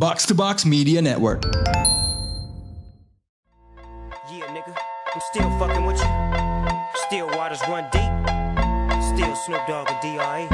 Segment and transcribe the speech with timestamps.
[0.00, 1.44] Box to Box Media Network.
[4.32, 4.74] Yeah, nigga,
[5.14, 6.08] I'm still fucking with you.
[7.06, 8.10] Still waters run deep.
[9.02, 10.46] Still Snoop Dogg and D.R.E.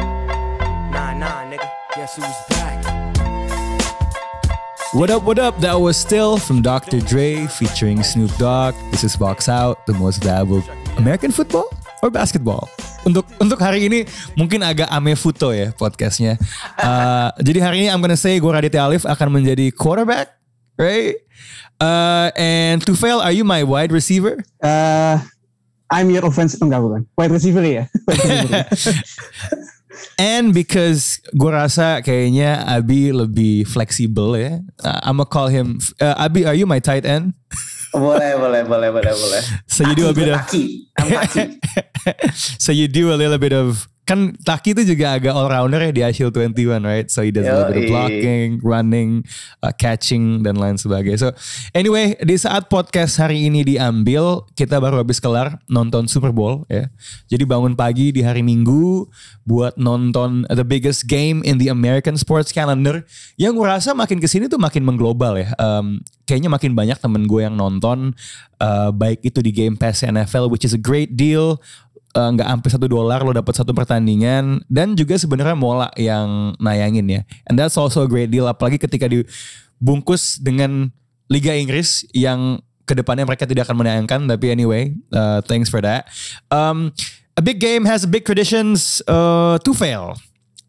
[0.90, 1.70] Nah, nah, nigga.
[1.94, 2.84] Guess who's back?
[4.92, 5.56] What up, what up?
[5.60, 6.98] That was still from Dr.
[6.98, 8.74] Dre featuring Snoop Dogg.
[8.90, 10.64] This is Box Out, the most valuable
[10.96, 11.70] American football
[12.02, 12.68] or basketball.
[13.06, 14.02] Untuk untuk hari ini
[14.34, 16.34] mungkin agak ame foto ya podcastnya.
[16.74, 20.34] Uh, jadi hari ini I'm gonna say gue Raditya Alif akan menjadi quarterback,
[20.74, 21.14] right?
[21.78, 24.42] Uh, and Tufail, are you my wide receiver?
[24.58, 25.22] Uh,
[25.86, 27.06] I'm your offensive enggak bukan.
[27.14, 27.86] Wide receiver ya.
[28.10, 28.66] Wide receiver.
[30.16, 34.60] And because gue rasa kayaknya Abi lebih fleksibel ya.
[34.82, 35.78] Uh, I'm gonna call him.
[36.02, 37.38] Uh, Abi, are you my tight end?
[37.92, 39.42] Boleh, boleh, boleh, boleh, boleh.
[39.66, 40.40] So you do a bit of.
[42.58, 45.90] So you do a little bit of kan Taki itu juga agak all rounder ya
[45.90, 47.10] di Ashil 21 right?
[47.10, 49.26] So he does a little bit of blocking running
[49.66, 51.18] uh, catching dan lain sebagainya.
[51.18, 51.28] So
[51.74, 56.86] anyway di saat podcast hari ini diambil kita baru habis kelar nonton Super Bowl ya.
[57.26, 59.10] Jadi bangun pagi di hari Minggu
[59.42, 63.02] buat nonton the biggest game in the American sports calendar.
[63.34, 65.50] Yang gue rasa makin ke sini tuh makin mengglobal ya.
[65.58, 68.14] Um, kayaknya makin banyak temen gue yang nonton
[68.58, 71.62] uh, baik itu di Game Pass NFL which is a great deal
[72.14, 74.62] uh, nggak sampai satu dolar lo dapat satu pertandingan.
[74.70, 77.20] Dan juga sebenarnya Mola yang nayangin ya.
[77.50, 78.46] And that's also a great deal.
[78.46, 80.94] Apalagi ketika dibungkus dengan
[81.26, 84.20] Liga Inggris yang ke depannya mereka tidak akan menayangkan.
[84.30, 86.06] Tapi anyway uh, thanks for that.
[86.54, 86.94] Um,
[87.34, 90.14] a big game has big traditions uh, to fail.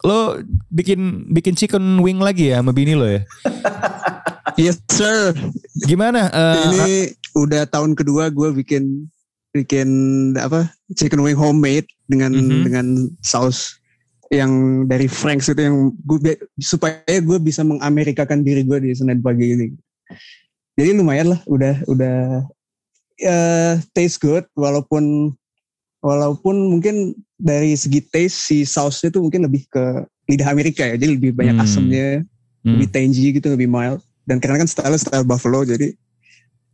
[0.01, 0.41] Lo
[0.73, 3.22] bikin bikin chicken wing lagi ya sama bini lo ya?
[4.57, 5.38] Yes sir.
[5.85, 6.33] gimana?
[6.33, 9.05] Uh, Ini udah tahun kedua gue bikin
[9.56, 9.90] bikin
[10.38, 12.62] apa chicken wing homemade dengan Mhm.
[12.67, 12.88] dengan
[13.23, 13.80] saus
[14.28, 19.56] yang dari Frank's itu yang gue supaya gue bisa mengamerikakan diri gue di Senin pagi
[19.56, 19.68] ini.
[20.75, 22.18] Jadi lumayan lah, udah udah
[23.18, 25.34] eh taste good walaupun
[26.06, 31.18] walaupun mungkin dari segi taste si sausnya itu mungkin lebih ke lidah Amerika ya, jadi
[31.18, 31.63] lebih banyak Hmm.
[31.66, 32.07] asamnya,
[32.62, 32.72] hmm.
[32.78, 34.03] lebih tangy gitu, lebih mild.
[34.28, 35.96] Dan karena kan style style buffalo jadi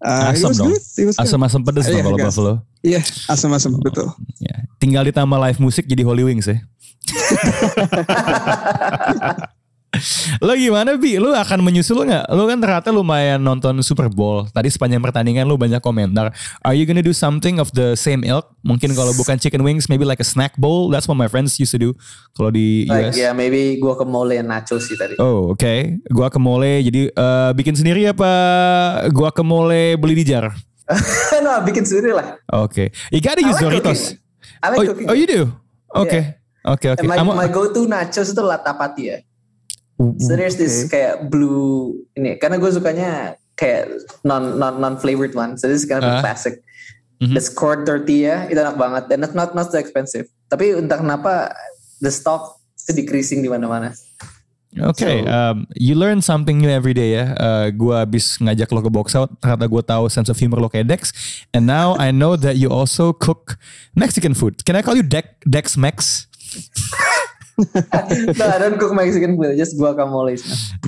[0.04, 0.76] uh, Asam dong.
[1.16, 2.36] asam-asam pedes Iya, dong kalau gas.
[2.36, 2.54] Buffalo
[2.84, 4.12] Iya, asam-asam betul.
[4.38, 6.60] Ya, tinggal ditambah live musik jadi Holy Wings ya.
[10.42, 11.22] lo gimana Bi?
[11.22, 12.26] Lo akan menyusul nggak?
[12.30, 14.50] Lo kan ternyata lumayan nonton Super Bowl.
[14.50, 16.34] Tadi sepanjang pertandingan lo banyak komentar.
[16.62, 18.50] Are you gonna do something of the same ilk?
[18.62, 20.90] Mungkin kalau bukan chicken wings, maybe like a snack bowl.
[20.90, 21.94] That's what my friends used to do.
[22.34, 23.16] Kalau di Like, US.
[23.16, 25.14] ya maybe guacamole and nachos sih tadi.
[25.22, 25.74] Oh oke.
[26.10, 26.82] Guacamole.
[26.82, 28.32] Jadi eh, bikin sendiri apa
[29.10, 30.50] guacamole beli di jar?
[31.46, 32.36] no, bikin sendiri lah.
[32.52, 32.92] Oke.
[33.10, 34.02] You gotta use I like Doritos.
[34.04, 34.18] cooking.
[34.60, 35.08] I like Oh, cooking.
[35.08, 35.42] oh you do?
[35.94, 36.20] Oke.
[36.64, 37.00] Oke oke.
[37.00, 39.18] And my, I'm- my go-to nachos itu latapati ya.
[39.98, 43.94] So there's this kayak blue ini karena gue sukanya kayak
[44.26, 45.56] non non non flavored one.
[45.62, 46.60] So this is kind of a classic.
[47.22, 47.38] Mhm.
[47.38, 50.28] This corn tortilla itu enak banget dan it's not not so expensive.
[50.50, 51.54] Tapi entah kenapa
[52.02, 53.94] the stock itu decreasing di mana-mana.
[54.82, 57.38] Oke, So- um, you learn something new every day ya.
[57.38, 60.66] Uh, gue abis ngajak lo ke box out, ternyata gue tahu sense of humor lo
[60.66, 61.14] kayak Dex.
[61.54, 63.62] And now I know that you also cook
[63.94, 64.66] Mexican food.
[64.66, 66.26] Can I call you Dex Dex Mex?
[68.38, 70.38] no, I don't cook Mexican food, just guacamole.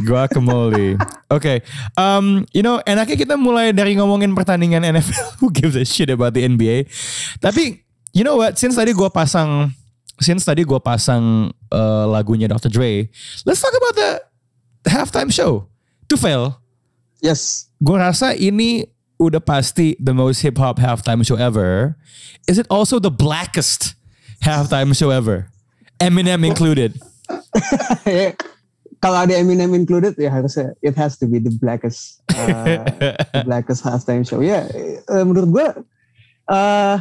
[0.01, 0.97] Guacamole.
[1.29, 1.61] Oke,
[1.97, 5.29] um, you know, enaknya kita mulai dari ngomongin pertandingan NFL.
[5.41, 6.89] Who gives a shit about the NBA?
[7.37, 7.85] Tapi,
[8.17, 8.57] you know what?
[8.57, 9.69] Since tadi gue pasang,
[10.17, 12.73] since tadi gue pasang uh, lagunya Dr.
[12.73, 13.09] Dre,
[13.45, 14.09] let's talk about the
[14.89, 15.69] halftime show.
[16.09, 16.61] To fail.
[17.21, 17.65] Yes.
[17.81, 18.85] gue rasa ini
[19.21, 21.95] udah pasti the most hip hop halftime show ever.
[22.47, 23.95] Is it also the blackest
[24.43, 25.49] halftime show ever?
[25.99, 26.95] Eminem included.
[29.03, 32.81] Kalau ada Eminem included ya harusnya it has to be the blackest uh,
[33.35, 34.41] the blackest halftime show.
[34.41, 35.67] Ya eh, menurut gue
[36.49, 36.97] uh,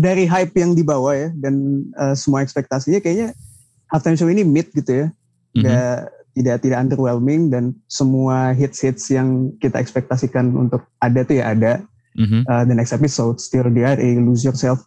[0.00, 3.36] dari hype yang dibawa ya dan uh, semua ekspektasinya kayaknya
[3.92, 5.06] halftime show ini mid gitu ya.
[5.54, 6.02] Nggak-
[6.34, 11.78] tidak tidak underwhelming dan semua hits-hits yang kita ekspektasikan untuk ada tuh ya ada.
[12.14, 12.46] Mhm.
[12.46, 14.86] uh, the next episode Still DRA Lose Yourself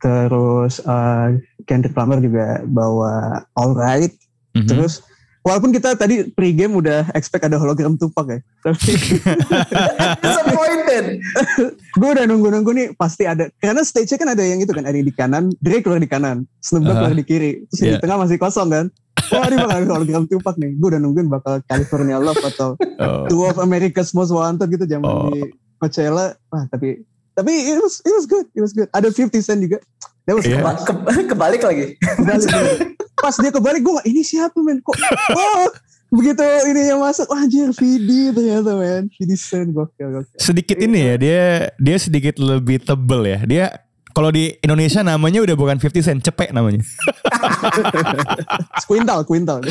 [0.00, 3.14] terus uh, Kendrick Lamar juga bawa
[3.52, 4.16] Alright
[4.50, 4.66] Mhm.
[4.66, 5.06] terus
[5.40, 8.98] walaupun kita tadi pre-game udah expect ada hologram Tupac ya tapi
[10.20, 11.04] Disappointed.
[11.92, 15.04] gue udah nunggu-nunggu nih pasti ada karena stage-nya kan ada yang itu kan ada yang
[15.04, 17.06] di kanan Drake keluar di kanan Snoop Dogg Uh-huh.
[17.06, 17.92] keluar di kiri terus Yeah.
[17.92, 18.86] di tengah masih kosong kan
[19.30, 23.24] Wah ini bakal ada hologram Tupac nih Gue udah nungguin bakal California Love atau Oh.
[23.26, 25.28] Two of America's Most Wanted gitu zaman Oh.
[25.28, 29.38] di Coachella Wah tapi Tapi it was, it was good It was good Ada 50
[29.38, 29.78] Cent juga
[30.24, 30.62] That was Yeah.
[30.82, 31.96] Ke- kebalik lagi.
[31.96, 32.94] Kebalik.
[33.16, 34.96] Pas dia kebalik gue gak ini siapa men kok
[35.32, 35.68] oh
[36.10, 40.98] begitu ini yang masuk wah, anjir VD ternyata men VD Sen gokil gokil Sedikit ini
[41.04, 41.42] ya, dia
[41.76, 43.38] dia sedikit lebih tebel ya.
[43.44, 43.64] Dia
[44.10, 46.82] kalau di Indonesia namanya udah bukan 50 cent, cepek namanya.
[48.86, 49.58] Quintal Quintal.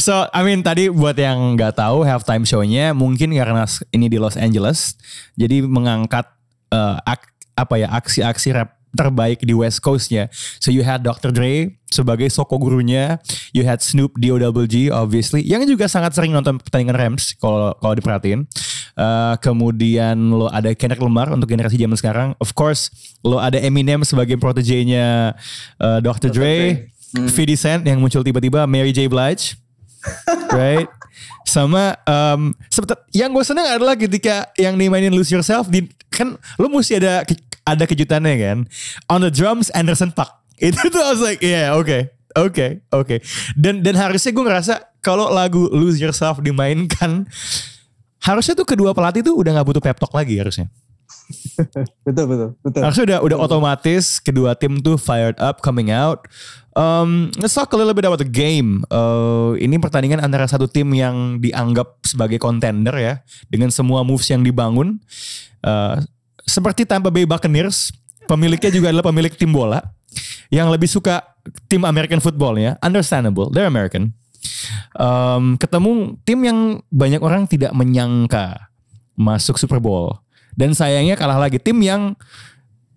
[0.00, 4.38] So, I mean tadi buat yang nggak tahu halftime show-nya mungkin karena ini di Los
[4.40, 4.96] Angeles,
[5.36, 6.26] jadi mengangkat
[6.72, 10.30] eh, ak- apa ya aksi-aksi rap terbaik di West Coast-nya.
[10.58, 11.30] So you had Dr.
[11.30, 13.18] Dre sebagai soko gurunya,
[13.50, 14.94] you had Snoop D.O.G.
[14.94, 18.46] obviously, yang juga sangat sering nonton pertandingan Rams kalau kalau diperhatiin.
[18.94, 22.28] Eh, kemudian lo ada Kendrick Lamar untuk generasi zaman sekarang.
[22.38, 22.90] Of course,
[23.26, 25.34] lo ada Eminem sebagai protege-nya
[25.78, 26.30] eh, Dr.
[26.30, 26.90] Dre.
[27.10, 27.26] 50
[27.58, 29.10] Cent yang muncul tiba-tiba, Mary J.
[29.10, 29.58] Blige
[30.58, 30.86] right?
[31.42, 32.54] Sama um,
[33.10, 37.26] yang gue seneng adalah ketika yang dimainin Lose Yourself di kan lu mesti ada
[37.76, 38.58] ada kejutannya kan.
[39.06, 40.42] On the drums Anderson Paak.
[40.60, 42.10] Itu tuh I was like, yeah, oke.
[42.38, 43.18] Oke, oke.
[43.58, 47.26] Dan dan harusnya gue ngerasa kalau lagu Lose Yourself dimainkan
[48.20, 50.70] harusnya tuh kedua pelatih tuh udah nggak butuh pep talk lagi harusnya.
[52.06, 56.26] betul betul betul Harusnya udah udah otomatis kedua tim tuh fired up coming out.
[56.78, 58.86] Um, let's talk a little bit about the game.
[58.94, 63.14] Uh, ini pertandingan antara satu tim yang dianggap sebagai contender ya
[63.50, 65.02] dengan semua moves yang dibangun.
[65.66, 65.98] Uh,
[66.50, 67.94] seperti Tampa Bay Buccaneers,
[68.26, 69.86] pemiliknya juga adalah pemilik tim bola
[70.50, 71.22] yang lebih suka
[71.70, 72.74] tim American football ya.
[72.82, 74.10] Understandable, they're American.
[74.98, 76.58] Um, ketemu tim yang
[76.90, 78.58] banyak orang tidak menyangka
[79.14, 80.18] masuk Super Bowl.
[80.58, 82.18] Dan sayangnya kalah lagi tim yang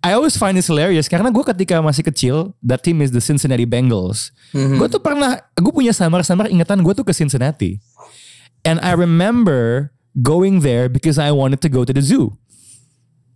[0.04, 3.64] I always find this hilarious karena gue ketika masih kecil, that team is the Cincinnati
[3.64, 4.36] Bengals.
[4.52, 7.80] Gue tuh pernah, gue punya samar-samar ingatan gue tuh ke Cincinnati.
[8.68, 9.88] And I remember
[10.20, 12.36] going there because I wanted to go to the zoo.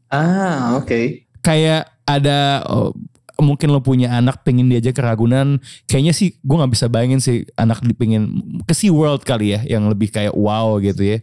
[0.09, 1.29] Ah, oke.
[1.45, 2.97] Kayak ada oh,
[3.39, 7.47] mungkin lo punya anak pengen diajak ke Ragunan, kayaknya sih gue nggak bisa bayangin sih
[7.55, 8.29] anak dipingin
[8.67, 11.23] ke Sea World kali ya, yang lebih kayak wow gitu ya.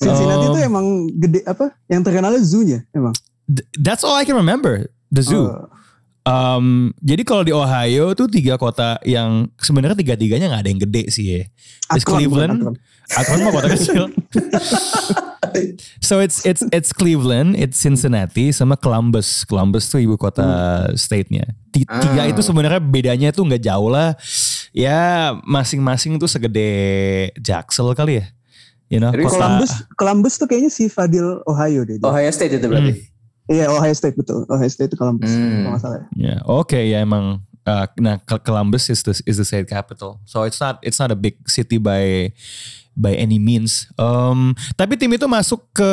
[0.00, 3.14] Cincinnati Um, itu emang gede apa yang terkenalnya zoo-nya emang
[3.46, 5.46] th- that's all I can remember, the zoo.
[5.46, 5.70] Oh.
[6.24, 11.02] Um, jadi kalau di Ohio tuh tiga kota yang sebenarnya tiga-tiganya nggak ada yang gede
[11.12, 11.42] sih ya.
[11.92, 14.04] It's Akron, Cleveland, bukan Akron mah kota kecil.
[16.00, 19.44] so it's it's it's Cleveland, it's Cincinnati, sama Columbus.
[19.44, 20.44] Columbus tuh ibu kota
[20.94, 21.44] state-nya.
[21.70, 22.26] Ti- Tiga Ah.
[22.26, 24.16] itu sebenarnya bedanya tuh nggak jauh lah.
[24.72, 26.68] Ya masing-masing tuh segede
[27.36, 28.26] Jaksel kali ya.
[28.88, 32.06] You know, Jadi kota- Columbus Columbus tuh kayaknya si Fadil Ohio deh dia.
[32.06, 32.92] Ohio State itu berarti.
[33.46, 35.62] iya Ohio State betul Ohio State itu Columbus Hmm.
[35.62, 36.06] kalau nggak salah ya.
[36.16, 37.40] Ya, oke ya emang.
[37.64, 41.08] uh, nah, Col- Columbus is the is the state capital, so it's not it's not
[41.08, 42.28] a big city by
[42.94, 43.90] by any means.
[43.98, 45.92] Um, tapi tim itu masuk ke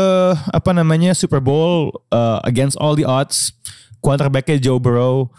[0.54, 3.54] apa namanya Super Bowl uh, against all the odds.
[4.02, 5.30] Quarterbacknya Joe Burrow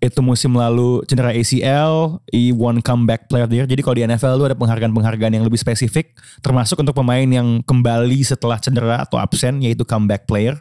[0.00, 3.68] itu musim lalu cedera ACL, he won comeback player year.
[3.68, 8.24] Jadi kalau di NFL lu ada penghargaan-penghargaan yang lebih spesifik, termasuk untuk pemain yang kembali
[8.24, 10.56] setelah cedera atau absen, yaitu comeback player.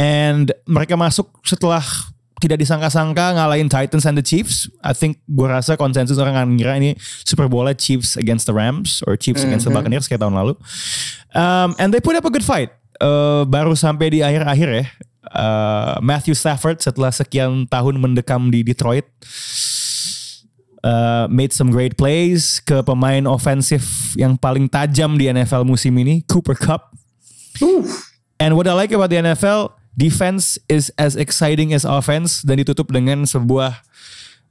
[0.00, 1.84] And mereka masuk setelah
[2.36, 4.68] tidak disangka-sangka ngalahin Titans and the Chiefs.
[4.84, 9.00] I think gue rasa konsensus orang akan ngira ini Super Bowl Chiefs against the Rams
[9.08, 10.54] or Chiefs against the Buccaneers kayak tahun lalu.
[11.32, 12.72] Um, and they put up a good fight.
[13.00, 14.84] Uh, baru sampai di akhir-akhir ya.
[15.26, 19.04] Uh, Matthew Stafford setelah sekian tahun mendekam di Detroit
[20.86, 26.22] uh, made some great plays ke pemain ofensif yang paling tajam di NFL musim ini,
[26.30, 26.94] Cooper Cup.
[28.36, 32.92] And what I like about the NFL, defense is as exciting as offense dan ditutup
[32.92, 33.80] dengan sebuah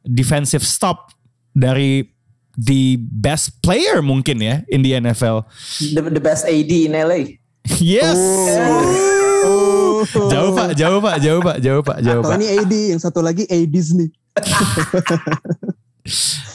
[0.03, 1.13] defensive stop
[1.53, 2.09] dari
[2.55, 5.45] the best player mungkin ya in the NFL.
[5.79, 7.37] The, the best AD in LA.
[7.79, 8.17] Yes.
[10.05, 12.37] Jauh pak, jauh pak, jauh pak, jauh pak, jauh pak.
[12.37, 14.13] ini AD yang satu lagi A Disney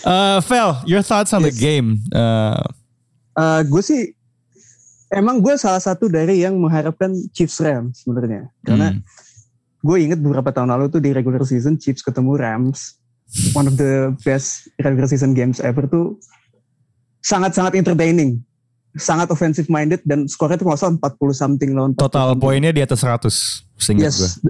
[0.00, 1.59] Uh, Fel, your thoughts on the Yes.
[1.59, 1.99] game?
[2.14, 2.62] Uh,
[3.30, 4.02] Eh, gue sih
[5.11, 8.49] emang gue salah satu dari yang mengharapkan Chiefs Rams sebenarnya.
[8.62, 9.02] Karena Hmm.
[9.81, 12.99] gue inget beberapa tahun lalu tuh di regular season Chiefs ketemu Rams.
[13.55, 16.19] One of the best regular season games ever tuh
[17.23, 18.43] sangat-sangat entertaining.
[18.99, 22.83] Sangat offensive minded dan skornya tuh nggak salah 40 something lawan 40 total poinnya di
[22.83, 23.31] atas 100
[23.79, 24.26] seingat gue.
[24.26, 24.43] yes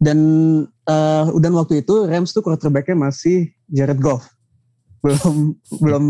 [0.00, 0.18] dan
[0.64, 4.24] eh, dan waktu itu Rams tuh quarterbacknya masih Jared Goff.
[5.04, 6.04] Belum belum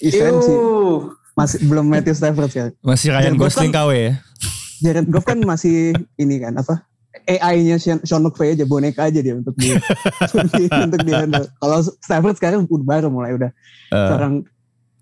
[0.00, 1.12] Ew.
[1.34, 4.12] Masih belum Matthew Stafford ya Masih Ryan Gosling kan- KW ya.
[4.80, 6.84] Jared Goff kan masih ini kan apa
[7.24, 9.70] AI-nya Sean McVay aja boneka aja dia untuk di
[10.34, 11.46] untuk di, untuk di handle.
[11.56, 13.50] Kalau Stafford sekarang udah baru mulai udah
[13.86, 14.34] Uh, seorang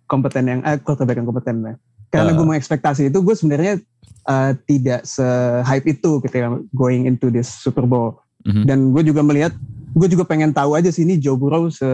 [0.05, 1.75] kompeten yang eh, quarterback yang kompeten lah.
[2.09, 2.37] Karena Uh.
[2.37, 3.81] gue mengekspektasi itu gue sebenarnya
[4.23, 8.21] eh, tidak se-hype itu ketika going into this Super Bowl.
[8.45, 8.65] Mhm.
[8.69, 9.57] Dan gue juga melihat
[9.93, 11.89] gue juga pengen tahu aja sih ini Joe Burrow se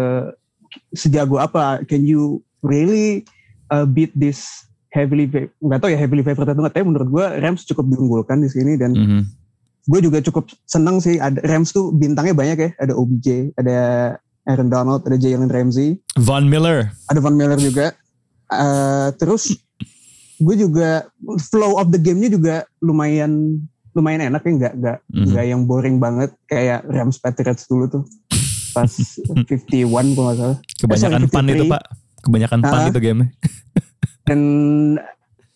[0.90, 3.22] sejago apa can you really
[3.70, 7.64] uh, beat this heavily nggak tahu ya heavily favorite atau nggak tapi menurut gue Rams
[7.64, 9.20] cukup diunggulkan di sini dan Mhm.
[9.86, 13.76] gue juga cukup seneng sih ada Rams tuh bintangnya banyak ya ada OBJ ada
[14.44, 16.88] Aaron Donald ada Jalen Ramsey Von Miller.
[17.04, 17.92] ada Von Miller juga
[18.48, 19.52] Eh, terus
[20.34, 21.04] gue juga
[21.44, 23.60] flow of the game-nya juga lumayan
[23.92, 25.24] lumayan enak ya nggak nggak Mhm.
[25.28, 28.02] nggak yang boring banget kayak Rams Patriots dulu tuh
[28.72, 28.88] pas
[29.28, 29.68] 51
[30.08, 31.68] kalau nggak salah Kebanyakan Eh, sorry, pan itu 53.
[31.68, 31.82] pak.
[32.22, 32.90] Kebanyakan pan Ah.
[32.90, 33.30] itu game.
[34.28, 34.40] dan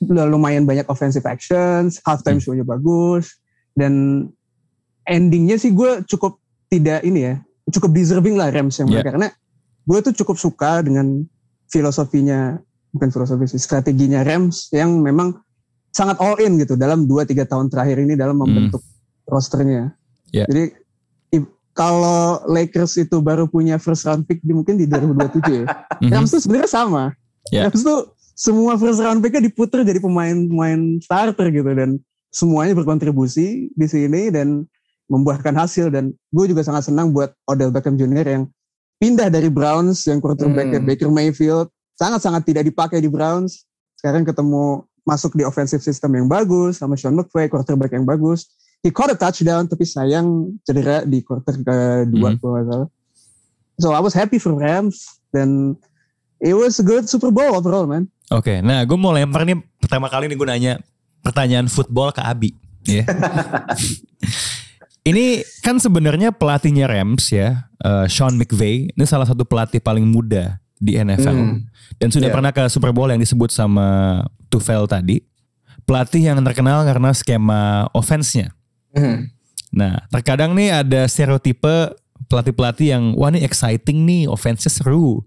[0.03, 2.43] lumayan banyak offensive actions, halftime Hmm.
[2.43, 3.39] show-nya bagus,
[3.79, 4.27] dan
[5.05, 7.35] endingnya sih gue cukup tidak ini ya,
[7.71, 9.03] cukup deserving lah Rams yang Yeah.
[9.03, 9.29] mereka karena
[9.83, 11.23] gue tuh cukup suka dengan
[11.69, 12.59] filosofinya,
[12.91, 15.39] bukan filosofi sih, strateginya Rams yang memang
[15.93, 18.81] sangat all in gitu dalam 2-3 tahun terakhir ini dalam membentuk
[19.25, 19.93] rosternya.
[20.33, 20.49] Yeah.
[20.49, 20.73] Jadi
[21.73, 25.67] kalau Lakers itu baru punya first round pick di mungkin di 2027 ya.
[26.05, 26.11] Mhm.
[26.13, 27.05] Rams tuh sebenarnya sama.
[27.49, 27.69] Ya.
[27.69, 32.01] Rams tuh semua first round picknya diputer jadi pemain-pemain starter gitu dan
[32.33, 34.65] semuanya berkontribusi di sini dan
[35.09, 38.25] membuahkan hasil dan gue juga sangat senang buat Odell Beckham Jr.
[38.25, 38.45] yang
[38.97, 40.89] pindah dari Browns yang quarterbacknya Hmm.
[40.89, 41.69] Baker Mayfield
[42.01, 43.69] sangat-sangat tidak dipakai di Browns
[44.01, 48.49] sekarang ketemu masuk di offensive system yang bagus sama Sean McVay quarterback yang bagus
[48.83, 52.37] he caught a touchdown tapi sayang cedera di quarter kedua Hmm.
[52.37, 52.89] kalau nggak salah
[53.79, 55.75] so I was happy for Rams dan
[56.39, 60.09] it was a good Super Bowl overall man Oke, nah gue mau lempar nih pertama
[60.09, 60.73] kali nih gue nanya
[61.21, 62.51] pertanyaan football ke Abi.
[62.89, 63.05] Ya.
[65.09, 68.95] ini kan sebenarnya pelatihnya Rams ya, eh, Sean McVay.
[68.95, 71.37] Ini salah satu pelatih paling muda di NFL.
[71.37, 71.59] Hmm.
[71.99, 72.35] Dan sudah Iya.
[72.35, 75.21] pernah ke Super Bowl yang disebut sama Tufel tadi.
[75.83, 78.55] Pelatih yang terkenal karena skema offense-nya.
[78.93, 79.33] Mhm.
[79.73, 81.97] Nah, terkadang nih ada stereotipe
[82.29, 85.25] pelatih-pelatih yang wah ini exciting nih, offense-nya seru.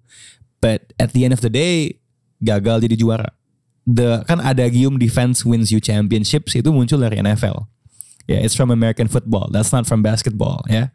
[0.62, 2.02] But at the end of the day
[2.42, 3.30] gagal jadi juara.
[3.86, 7.70] The kan ada gium defense wins you championships itu muncul dari NFL.
[8.26, 9.54] Ya, it's from American football.
[9.54, 10.90] That's not from basketball, ya.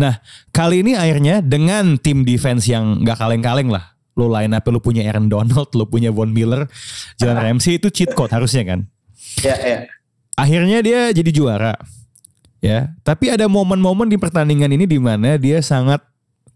[0.00, 3.92] Nah, kali ini akhirnya dengan tim defense yang nggak kaleng-kaleng lah.
[4.16, 6.64] Lo line up lo punya Aaron Donald, lo punya Von Miller,
[7.20, 8.80] Jalen Ramsey itu cheat code harusnya kan
[9.42, 9.78] Ya, ya.
[10.34, 11.74] Akhirnya dia jadi juara
[12.58, 16.00] ya tapi ada momen-momen di pertandingan ini di mana dia sangat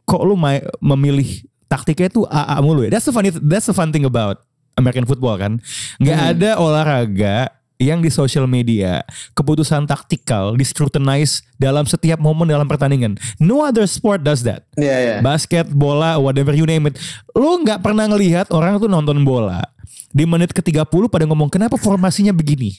[0.02, 0.34] kok lu
[0.80, 1.28] memilih
[1.68, 4.40] taktiknya itu AA mulu ya that's the funny that's the fun thing about
[4.74, 5.60] American football kan
[6.00, 9.06] nggak ada olahraga yang di social media
[9.38, 14.96] keputusan taktikal di scrutinize dalam setiap momen dalam pertandingan no other sport does that Ya,
[14.98, 15.16] ya.
[15.22, 16.98] basket, bola, whatever you name it.
[17.38, 19.62] Lu nggak pernah ngelihat orang tuh nonton bola
[20.10, 22.74] di menit ke-30 pada ngomong kenapa formasinya begini?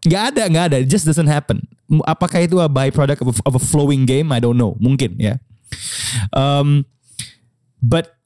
[0.00, 0.76] Nggak ada, nggak ada.
[0.80, 1.60] It just doesn't happen.
[2.06, 4.32] Apakah itu a byproduct of a, of a flowing game?
[4.32, 4.78] I don't know.
[4.80, 5.36] Mungkin ya.
[6.32, 6.88] Um,
[7.78, 8.16] but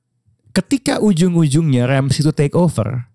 [0.55, 3.09] ketika ujung-ujungnya Rams itu take over,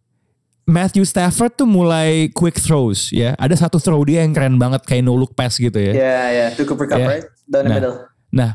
[0.69, 3.33] Matthew Stafford tuh mulai quick throws ya.
[3.39, 5.93] Ada satu throw dia yang keren banget kayak no look pass gitu ya.
[5.95, 6.45] Ya, ya.
[6.53, 7.07] To Cooper Cup, Ya.
[7.09, 7.25] right?
[7.49, 7.75] Down the Nah.
[7.79, 7.95] middle.
[8.29, 8.51] Nah,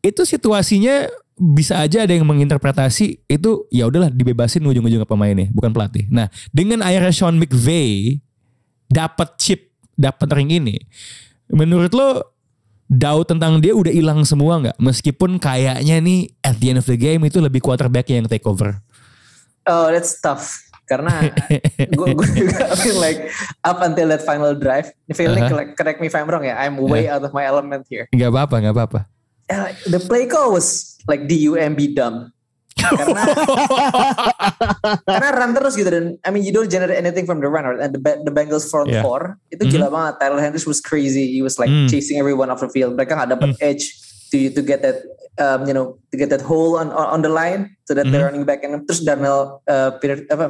[0.00, 5.74] itu situasinya bisa aja ada yang menginterpretasi itu ya udahlah dibebasin ujung-ujung ke pemainnya, bukan
[5.74, 6.08] pelatih.
[6.08, 8.20] Nah, dengan akhirnya Sean McVay
[8.92, 10.76] dapat chip, dapat ring ini,
[11.48, 12.08] menurut lo
[12.86, 14.76] doubt tentang dia udah hilang semua nggak?
[14.76, 18.76] Meskipun kayaknya nih at the end of the game itu lebih quarterback yang take over.
[19.64, 20.60] Oh, that's tough.
[20.84, 21.32] Karena
[21.96, 23.32] gue juga I feel like
[23.64, 25.56] up until that final drive, I feel like, Uh-huh.
[25.56, 28.12] like correct me if I'm wrong ya, I'm way out of my element here.
[28.12, 29.00] Nggak apa-apa, nggak apa-apa.
[29.48, 32.28] Yeah, like, the play call was like DUMB dumb.
[32.90, 33.22] Karena
[35.06, 37.80] karena run terus gitu dan I mean you don't generate anything from the run right?
[37.80, 39.00] and the the Bengals front Yeah.
[39.00, 40.20] four itu gila banget.
[40.20, 41.30] Tyler Hendricks was crazy.
[41.30, 41.88] He was like Mm.
[41.88, 42.98] chasing everyone off the field.
[42.98, 43.94] Mereka nggak dapat edge
[44.28, 45.04] to to get that
[45.36, 48.24] um, you know to get that hole on on, on the line so that they're
[48.24, 50.48] running back and terus Darnell uh, Peter apa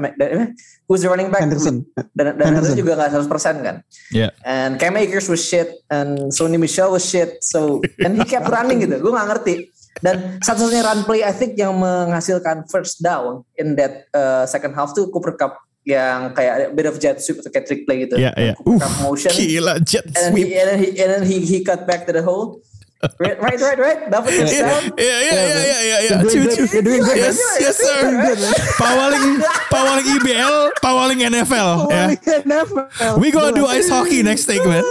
[0.87, 1.43] who's the running back?
[1.43, 1.83] Henderson.
[2.15, 2.79] Dan dan Henderson.
[2.79, 3.77] juga nggak 100% kan?
[4.15, 4.31] Ya.
[4.47, 8.83] and Cam Akers was shit and Sony Michelle was shit so and he kept running
[8.83, 9.03] gitu.
[9.03, 9.55] Gue nggak ngerti
[10.01, 14.97] dan satu-satunya run play I think yang menghasilkan first down in that uh, second half
[14.97, 18.15] tuh Cooper Cup yang kayak a bit of jet sweep atau kayak trick play gitu
[18.17, 18.55] Ya, ya.
[18.57, 20.55] Cooper Uh, Cup motion Gila jet and then he sweep.
[20.55, 22.63] and then he and then he, he cut back to the hole
[23.19, 24.01] right right right, right.
[24.07, 25.97] dapat touchdown iya, iya, iya, iya.
[26.07, 26.55] You're doing Cucu.
[26.55, 26.71] good.
[26.71, 27.99] You're doing good, Yes, yes, sir.
[28.79, 31.91] Pawaling, pawaling IBL, pawaling NFL.
[31.91, 32.15] Ya.
[32.15, 33.19] NFL.
[33.19, 34.87] We gonna do ice hockey next segment.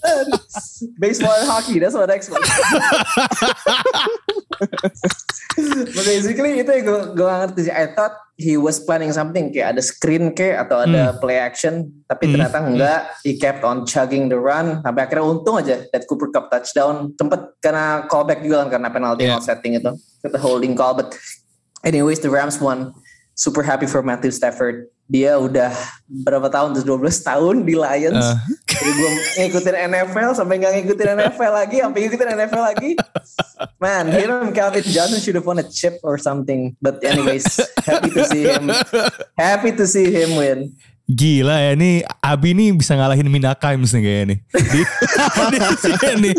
[1.02, 2.40] baseball and hockey that's what next one
[5.60, 7.74] But basically itu yang gue gue ngerti sih.
[7.74, 12.30] I thought he was planning something kayak ada screen kayak atau ada play action, tapi
[12.30, 13.10] ternyata enggak.
[13.26, 17.56] He kept on chugging the run sampai akhirnya untung aja that Cooper Cup touchdown tempat
[17.60, 19.36] karena callback juga kan karena penalty Yeah.
[19.36, 19.44] yeah.
[19.44, 19.92] setting itu,
[20.24, 20.96] the holding call.
[20.96, 21.12] But
[21.84, 22.96] anyways, the Rams won.
[23.36, 24.92] Super happy for Matthew Stafford.
[25.10, 25.74] Dia udah
[26.06, 26.78] berapa tahun?
[26.78, 28.22] Terus 12 tahun di Lions.
[28.22, 28.38] Uh.
[28.70, 29.10] Jadi gue
[29.42, 32.90] ngikutin NFL sampai nggak ngikutin NFL lagi, sampai ngikutin NFL lagi.
[33.82, 36.78] Man, him and Calvin Johnson should have won a chip or something.
[36.78, 37.44] But anyways,
[37.82, 38.70] happy to see him.
[39.34, 40.78] Happy to see him win.
[41.10, 44.38] Gila ya nih Abi nih bisa ngalahin Mina Kimes nih kayaknya nih.
[44.46, 44.80] Di,
[45.50, 46.34] di sini nih.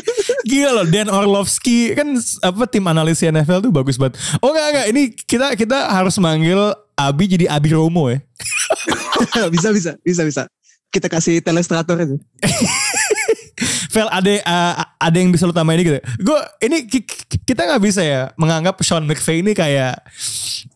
[0.48, 4.16] Gila loh Dan Orlovsky kan apa tim analis NFL tuh bagus banget.
[4.40, 8.24] Oh enggak enggak ini kita kita harus manggil Abi jadi Abi Romo ya.
[9.56, 10.44] bisa bisa bisa bisa.
[10.88, 12.16] Kita kasih telestrator aja.
[13.92, 16.00] Fel ada uh, ada yang bisa lu tambahin gitu.
[16.18, 20.00] Gue ini ki- ki- kita nggak bisa ya menganggap Sean McVay ini kayak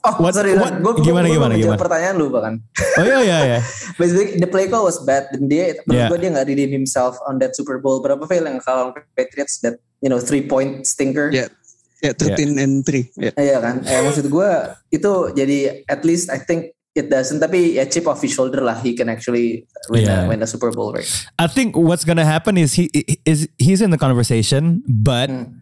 [0.03, 1.79] Oh, What- sorry, what- gue gimana, gue gimana, gimana?
[1.79, 2.59] pertanyaan lu bahkan.
[2.99, 3.59] oh iya iya iya.
[3.99, 6.09] Basically, the play call was bad dan dia menurut Yeah.
[6.11, 9.79] gue dia nggak redeem himself on that Super Bowl berapa fail yang kalau Patriots that
[9.99, 11.31] you know three point stinker.
[11.31, 11.47] Ya,
[11.99, 13.15] ya 13 and 3.
[13.17, 13.31] Ya.
[13.33, 14.49] Iya kan, eh, maksud gue
[14.91, 18.79] itu jadi at least I think it doesn't tapi ya chip off his shoulder lah
[18.79, 20.25] he can actually win, Yeah.
[20.25, 21.05] a, win a Super Bowl right.
[21.35, 22.87] I think what's gonna happen is he
[23.27, 25.59] is he's in the conversation, but Hmm.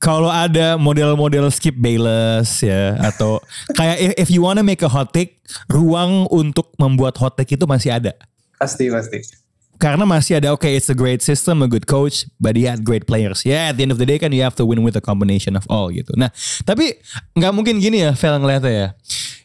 [0.00, 3.40] kalau ada model-model Skip Bayless ya atau
[3.80, 5.40] kayak if, if you wanna make a hot take,
[5.72, 8.12] ruang untuk membuat hot take itu masih ada.
[8.60, 9.24] Pasti pasti.
[9.80, 13.08] Karena masih ada okay, it's a great system, a good coach, but he had great
[13.08, 13.48] players.
[13.48, 15.56] Yeah, at the end of the day kan you have to win with a combination
[15.56, 16.12] of all gitu.
[16.20, 16.28] Nah,
[16.68, 17.00] tapi
[17.32, 18.88] nggak mungkin gini ya, Fel ngeliatnya ya.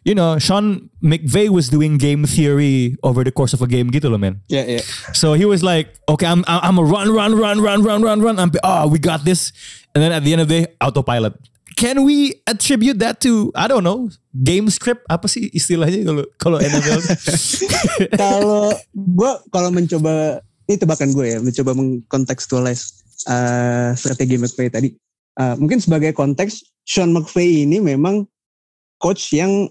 [0.04, 4.12] You know, Sean McVay was doing game theory over the course of a game gitu
[4.12, 4.44] loh, man.
[4.52, 4.84] Ya, ya.
[5.16, 8.36] So he was like, okay, I'm I'm a run, run, run, run, run, run, run.
[8.38, 9.56] I'm, oh, we got this.
[9.96, 11.40] And then at the end of the day, autopilot.
[11.76, 15.04] Can we attribute that to I don't know game script?
[15.12, 17.00] Apa sih istilahnya kalau kalau NFL?
[18.22, 20.40] kalau gue kalau mencoba
[20.72, 24.90] ini tebakan gue ya mencoba mengkontekstualize uh, strategi McVay tadi.
[25.36, 28.24] Uh, mungkin sebagai konteks Sean McVay ini memang
[29.04, 29.68] coach yang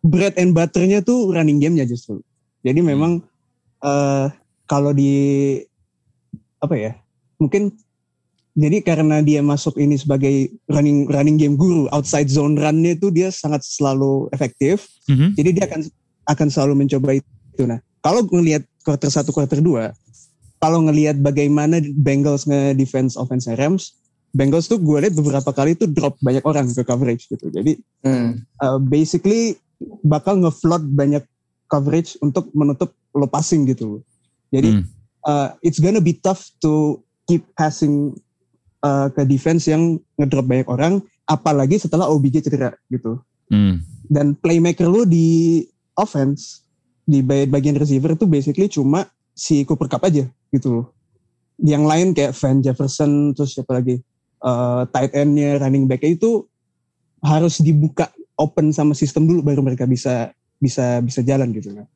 [0.00, 2.24] bread and butternya tuh running gamenya justru.
[2.64, 3.20] Jadi memang
[3.84, 4.32] uh,
[4.64, 5.60] kalau di
[6.64, 6.92] apa ya
[7.36, 7.76] mungkin
[8.54, 13.34] jadi karena dia masuk ini sebagai running running game guru outside zone runnya itu dia
[13.34, 15.34] sangat selalu efektif Mhm.
[15.34, 15.80] jadi dia akan
[16.24, 17.62] akan selalu mencoba itu.
[17.68, 19.92] Nah, kalau ngelihat quarter satu quarter dua,
[20.56, 23.92] kalau ngelihat bagaimana Bengals nge-defense offense Rams,
[24.32, 27.52] Bengals tuh gue lihat beberapa kali tuh drop banyak orang ke coverage gitu.
[27.52, 28.40] Jadi Hmm.
[28.64, 29.60] uh, basically
[30.00, 31.22] bakal nge-flood banyak
[31.68, 34.00] coverage untuk menutup lo passing gitu.
[34.48, 34.84] Jadi Hmm.
[35.28, 38.16] uh, it's gonna be tough to keep passing
[38.84, 43.76] uh, ke defense yang ngedrop banyak orang, apalagi setelah OBJ cedera gitu Hmm.
[44.08, 45.60] dan playmaker lu di
[46.00, 46.64] offense
[47.04, 49.04] di bag- bagian receiver itu basically cuma
[49.36, 50.86] si Cooper Cup aja gitu loh.
[51.60, 54.00] Yang lain kayak Van Jefferson terus siapa lagi
[54.44, 56.44] Eh, tight endnya running back itu
[57.24, 61.88] harus dibuka open sama sistem dulu baru mereka bisa bisa bisa jalan gitu kan.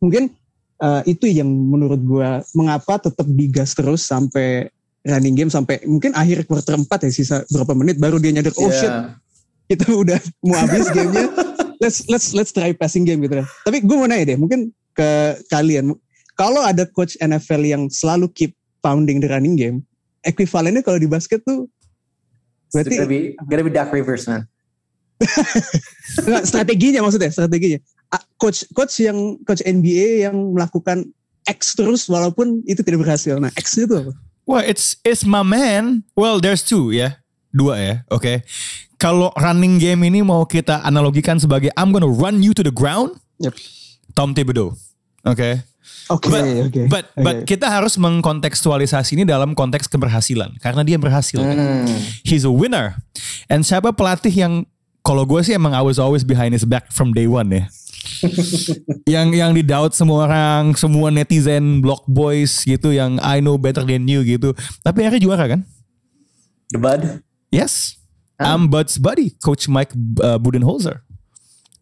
[0.00, 0.32] Mungkin
[0.80, 4.72] eh, itu yang menurut gua mengapa tetap digas terus sampai
[5.06, 8.68] running game sampai mungkin akhir quarter 4 ya sisa berapa menit baru dia nyadar oh
[8.68, 8.78] Yeah.
[8.78, 8.94] shit
[9.68, 11.28] kita udah mau habis gamenya
[11.78, 13.46] let's let's let's try passing game gitu lah.
[13.62, 15.94] tapi gue mau nanya deh mungkin ke kalian
[16.34, 19.84] kalau ada coach NFL yang selalu keep pounding the running game
[20.26, 21.68] ekuivalennya kalau di basket tuh
[22.68, 24.44] It's gonna berarti be gonna be Dark Rivers man.
[26.28, 27.80] enggak, strateginya maksudnya strateginya
[28.38, 31.08] coach coach yang coach NBA yang melakukan
[31.48, 34.12] X terus walaupun itu tidak berhasil nah X itu apa
[34.48, 36.08] Well, it's it's my man.
[36.16, 37.20] Well, there's two ya,
[37.52, 37.94] dua ya.
[38.08, 38.48] Oke.
[38.96, 43.20] Kalau running game ini mau kita analogikan sebagai I'm gonna run you to the ground.
[43.44, 43.54] Yep.
[44.16, 44.72] Tom Thibodeau.
[45.28, 45.60] Oke.
[46.08, 47.54] oke But, oke but, but Oke.
[47.54, 51.36] kita harus mengkontekstualisasi ini dalam konteks keberhasilan karena dia berhasil.
[51.36, 51.84] kan.
[51.84, 52.00] Hmm.
[52.24, 52.96] He's a winner.
[53.52, 54.64] And siapa pelatih yang
[55.04, 57.68] kalau gue sih emang I was always behind his back from day one ya.
[59.06, 63.82] Yang yang di doubt semua orang, semua netizen, block boys gitu yang I know better
[63.82, 64.52] than you gitu.
[64.80, 65.60] Tapi akhirnya juara kan?
[66.70, 67.02] The Bud.
[67.48, 67.96] Yes.
[68.38, 69.90] I'm Bud's buddy, Coach Mike
[70.22, 71.02] uh, Budenholzer.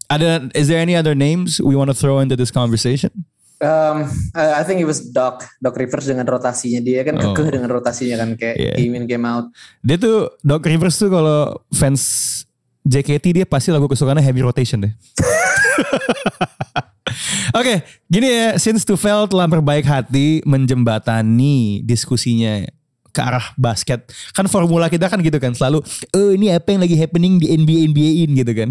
[0.09, 3.13] Ada, is there any other names we want to throw into this conversation?
[3.57, 7.33] Um, I I think it was Doc, Doc Rivers dengan rotasinya dia kan Oh.
[7.33, 8.77] kekeh dengan rotasinya kan kayak Yeah.
[8.77, 9.49] game in game out.
[9.81, 12.01] Dia tuh Doc Rivers tuh kalau fans
[12.85, 14.93] JKT dia pasti lagu kesukaannya heavy rotation deh.
[17.59, 22.67] Oke, gini ya, since Tufel telah berbaik hati menjembatani diskusinya
[23.15, 24.13] ke arah basket.
[24.37, 25.81] Kan formula kita kan gitu kan selalu,
[26.13, 28.71] oh ini apa yang lagi happening di NBA NBA in gitu kan.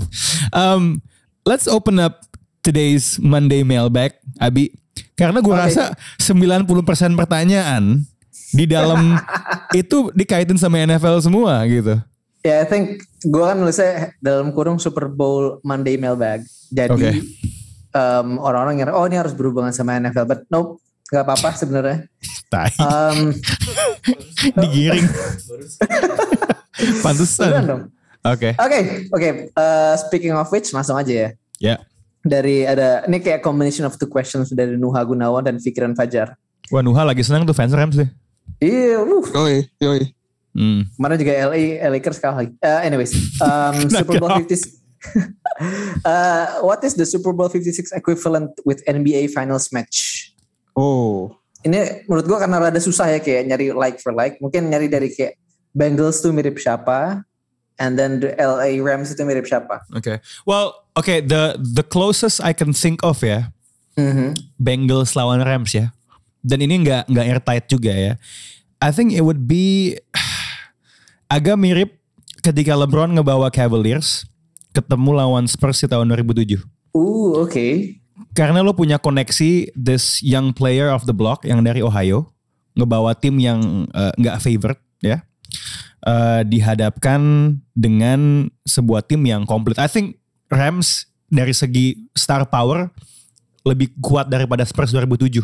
[0.53, 1.01] Um,
[1.47, 2.21] let's open up
[2.61, 4.69] today's Monday mailbag, Abi.
[5.17, 5.63] Karena gue Oke.
[5.71, 6.67] rasa 90%
[7.17, 8.05] pertanyaan
[8.53, 9.17] di dalam
[9.81, 11.97] itu dikaitin sama NFL semua gitu.
[12.45, 16.45] Ya, I think gue kan nulisnya dalam kurung Super Bowl Monday mailbag.
[16.69, 17.11] Jadi Oke.
[17.97, 20.77] um, orang-orang ngira, oh ini harus berhubungan sama NFL, but nope,
[21.09, 22.05] nggak apa-apa sebenarnya.
[22.53, 22.69] Tai.
[22.77, 23.33] Um,
[24.61, 25.09] Digiring.
[27.05, 27.49] Pantesan.
[27.65, 27.83] dong.
[28.21, 28.53] Oke.
[28.61, 28.79] Oke,
[29.09, 29.29] oke.
[29.57, 31.29] Uh, speaking of which, langsung aja ya.
[31.57, 31.75] Ya.
[32.21, 36.37] Dari ada ini kayak combination of two questions dari Nuha Gunawan dan Fikiran Fajar.
[36.69, 38.09] Wah Nuha lagi senang tuh fans Rams deh.
[38.61, 40.13] Iya, uh, Yoi, yoi.
[40.55, 40.87] Hmm.
[40.95, 42.55] Kemarin juga LA, LA Lakers kalah lagi.
[42.63, 43.11] Uh, anyways,
[43.43, 44.79] um, Super Bowl 56.
[46.07, 50.31] uh, what is the Super Bowl 56 equivalent with NBA Finals match?
[50.73, 51.35] Oh.
[51.67, 54.39] Ini menurut gua karena rada susah ya kayak nyari like for like.
[54.39, 55.35] Mungkin nyari dari kayak
[55.75, 57.27] Bengals tuh mirip siapa,
[57.75, 59.83] and then the LA Rams itu mirip siapa.
[59.91, 60.23] Oke.
[60.47, 61.19] Well, okay.
[61.19, 63.51] The the closest I can think of ya,
[63.95, 64.35] Mhm.
[64.59, 65.91] Bengals lawan Rams ya.
[66.45, 68.13] Dan ini nggak nggak airtight juga ya.
[68.83, 69.97] I think it would be
[71.29, 71.89] agak mirip
[72.41, 74.25] ketika LeBron ngebawa Cavaliers
[74.75, 76.61] ketemu lawan Spurs di tahun 2007.
[76.91, 77.67] Uh, oke.
[78.35, 82.35] Karena lo punya koneksi this young player of the block yang dari Ohio
[82.75, 85.23] ngebawa tim yang eh, nggak favored ya.
[86.05, 89.79] Eh, dihadapkan dengan sebuah tim yang komplit.
[89.79, 90.19] I think
[90.51, 92.93] Rams dari segi star power
[93.65, 95.41] lebih kuat daripada Spurs 2007.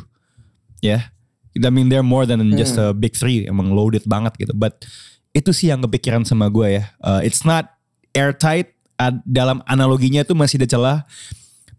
[0.85, 1.09] Ya.
[1.57, 3.43] I mean they're more than just a big three.
[3.49, 4.53] Emang loaded banget gitu.
[4.55, 4.85] But
[5.31, 6.83] itu sih yang kepikiran sama gue ya.
[6.99, 7.75] Uh, it's not
[8.11, 8.71] airtight.
[8.99, 10.97] Ad- dalam analoginya itu masih ada celah.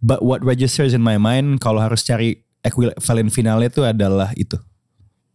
[0.02, 4.58] But what registers in my mind kalau harus cari equivalent finalnya itu adalah itu.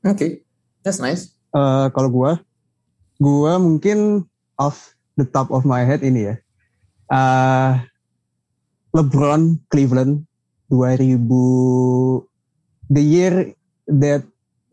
[0.04, 0.44] Oke.
[0.84, 1.32] That's nice.
[1.56, 2.32] Eh, kalau gua,
[3.20, 4.28] gua mungkin
[4.60, 6.36] off the top of my head ini ya.
[7.08, 7.72] Eh,
[8.92, 10.28] LeBron Cleveland
[10.68, 11.24] 2000
[12.92, 13.56] the year
[13.88, 14.24] that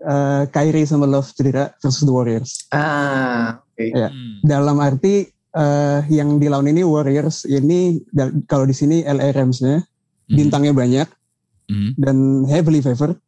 [0.04, 2.68] eh, Kyrie sama Love cedera versus the Warriors.
[2.70, 3.84] Ah, oke.
[3.88, 4.08] Ya.
[4.40, 8.02] Dalam arti eh, yang di lawan ini Warriors ini
[8.44, 9.80] kalau di sini LA Rams-nya
[10.24, 10.36] Hmm.
[10.40, 11.08] bintangnya banyak
[11.68, 11.90] Mhm.
[11.96, 12.16] dan
[12.48, 13.20] heavily favored.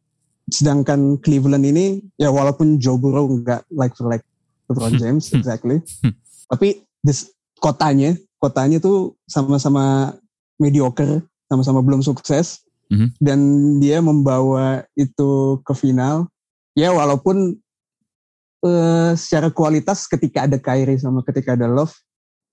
[0.47, 4.25] Sedangkan Cleveland ini ya walaupun Joe Burrow nggak like for like
[4.65, 5.77] LeBron James exactly,
[6.51, 10.15] tapi this kotanya kotanya tuh sama-sama
[10.57, 13.07] mediocre, sama-sama belum sukses Mhm.
[13.19, 13.39] dan
[13.77, 16.25] dia membawa itu ke final.
[16.77, 17.57] Ya walaupun
[18.61, 21.93] eh, secara kualitas ketika ada Kyrie sama ketika ada Love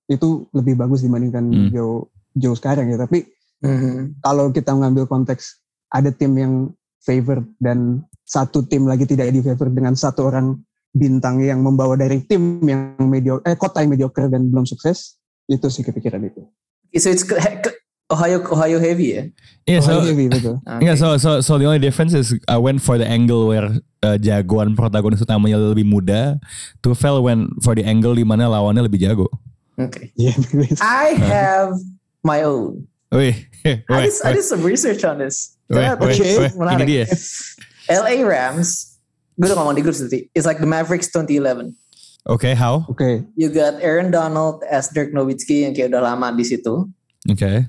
[0.09, 1.69] itu lebih bagus dibandingkan Hmm.
[1.69, 2.97] Joe Joe sekarang ya.
[3.05, 3.29] Tapi
[3.65, 4.21] Mhm.
[4.25, 5.61] kalau kita mengambil konteks
[5.93, 6.55] ada tim yang
[7.01, 10.57] favor dan satu tim lagi tidak di favor dengan satu orang
[10.93, 15.69] bintang yang membawa dari tim yang mediocre eh kota yang mediocre dan belum sukses itu
[15.69, 16.49] sih kepikiran itu.
[16.97, 17.25] So it's
[18.15, 19.23] Ohio Ohio heavy ya.
[19.67, 20.63] Yeah, so heavy, betul.
[20.63, 20.83] Oke.
[20.87, 23.75] Yeah, so so so the only difference is I went for the angle where
[24.05, 26.39] uh, jagoan protagonis utamanya lebih muda.
[26.87, 29.27] To fell when for the angle di mana lawannya lebih jago.
[29.75, 30.13] Oke.
[30.21, 30.39] Iya,
[30.79, 31.75] I have
[32.23, 32.87] my own.
[33.15, 35.55] Wih, I did, I did some research on this.
[35.71, 37.05] wih, Ternyata wih, ini dia.
[38.03, 38.99] LA Rams,
[39.39, 40.27] gue udah ngomong di grup tadi.
[40.35, 41.79] It's like the Mavericks 2011.
[42.27, 42.83] Okay, how?
[42.89, 43.23] Oke.
[43.37, 46.89] You got Aaron Donald as Dirk Nowitzki yang kayak udah lama di situ.
[47.29, 47.69] Okay.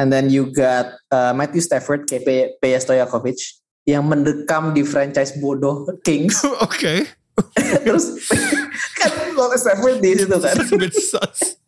[0.00, 3.36] And then you got uh, Matthew Stafford kayak P- Peja Stojakovic
[3.84, 6.40] yang mendekam di franchise bodoh Kings.
[6.66, 7.04] okay.
[7.84, 8.16] Terus
[8.96, 10.56] kan Matthew Stafford di situ kan.
[10.88, 11.60] Sus.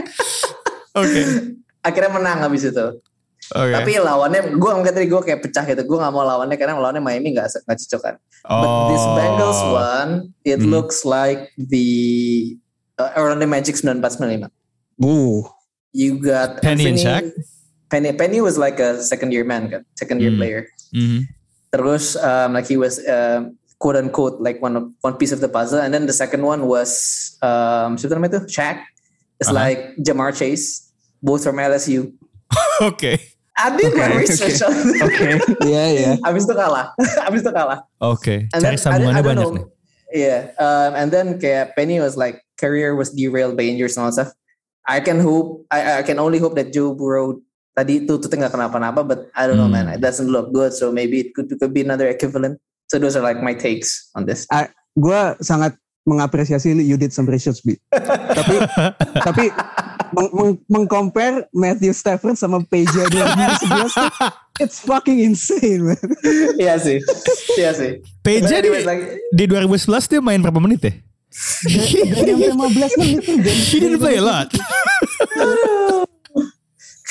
[0.96, 1.24] Okay.
[1.84, 2.86] Akhirnya menang habis itu.
[3.52, 3.74] Okay.
[3.74, 5.84] Tapi lawannya, gue ngeliat tadi gue kayak pecah gitu.
[5.84, 8.14] Gue gak mau lawannya karena lawannya Miami gak, gak cocok kan.
[8.48, 10.72] But this Bengals one, it Hmm.
[10.72, 11.84] looks like the
[12.96, 14.48] uh, Orlando Magic 94-95.
[14.96, 15.44] Uh,
[15.92, 17.24] You got Penny and Anthony- Shaq?
[17.92, 20.40] Penny, Penny was like a second year man kan, second year Hmm.
[20.40, 20.60] player.
[20.96, 21.28] Mhm.
[21.68, 25.48] Terus um, like he was um, quote unquote like one of, one piece of the
[25.48, 26.88] puzzle, and then the second one was
[27.44, 28.80] um, siapa namanya itu Shaq.
[29.36, 29.58] It's Uh-huh.
[29.58, 30.88] like Jamar Chase,
[31.20, 32.16] both from LSU.
[32.80, 33.18] Okay.
[33.52, 35.04] I did my Okay, research on that.
[35.04, 35.28] Oke.
[35.68, 36.10] Iya, iya.
[36.24, 36.96] Abis itu kalah,
[37.28, 37.84] abis itu kalah.
[38.00, 38.48] Okay.
[38.56, 39.56] And Cari then, sambungannya I, I don't banyak know.
[39.60, 39.66] nih.
[40.12, 44.12] Yeah, um, and then kayak Penny was like career was derailed by injuries and all
[44.12, 44.32] that stuff.
[44.84, 47.40] I can hope, I, I can only hope that Joe Burrow
[47.72, 49.88] tadi itu tuh nggak kenapa-napa, but I don't know Hmm.
[49.88, 50.72] man, it doesn't look good.
[50.76, 52.60] So maybe it could, it could be another equivalent.
[52.92, 54.44] So those are like my takes on this.
[54.92, 57.78] Gue sangat mengapresiasi you did some research, Bi.
[58.36, 58.54] tapi
[59.26, 59.44] tapi
[60.12, 63.88] meng, meng, mengcompare Matthew Stafford sama Peja 2011 tuh,
[64.60, 66.02] it's fucking insane, man.
[66.62, 66.98] Iya sih,
[67.56, 68.02] iya sih.
[68.20, 68.84] PJ But
[69.32, 70.92] di, di 2011 dia main berapa menit ya?
[71.64, 73.24] Nyampe 15 menit.
[73.72, 74.52] He didn't play a lot.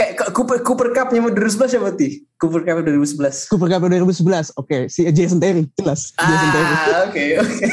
[0.02, 2.26] kayak Cooper Cooper Cup nya 2011 siapa ti?
[2.36, 3.54] Cooper Cup 2011.
[3.54, 4.58] Cooper Cup 2011.
[4.58, 6.10] Oke, si Jason Terry jelas.
[6.18, 6.74] Jason Terry.
[6.74, 7.66] Ah, oke oke.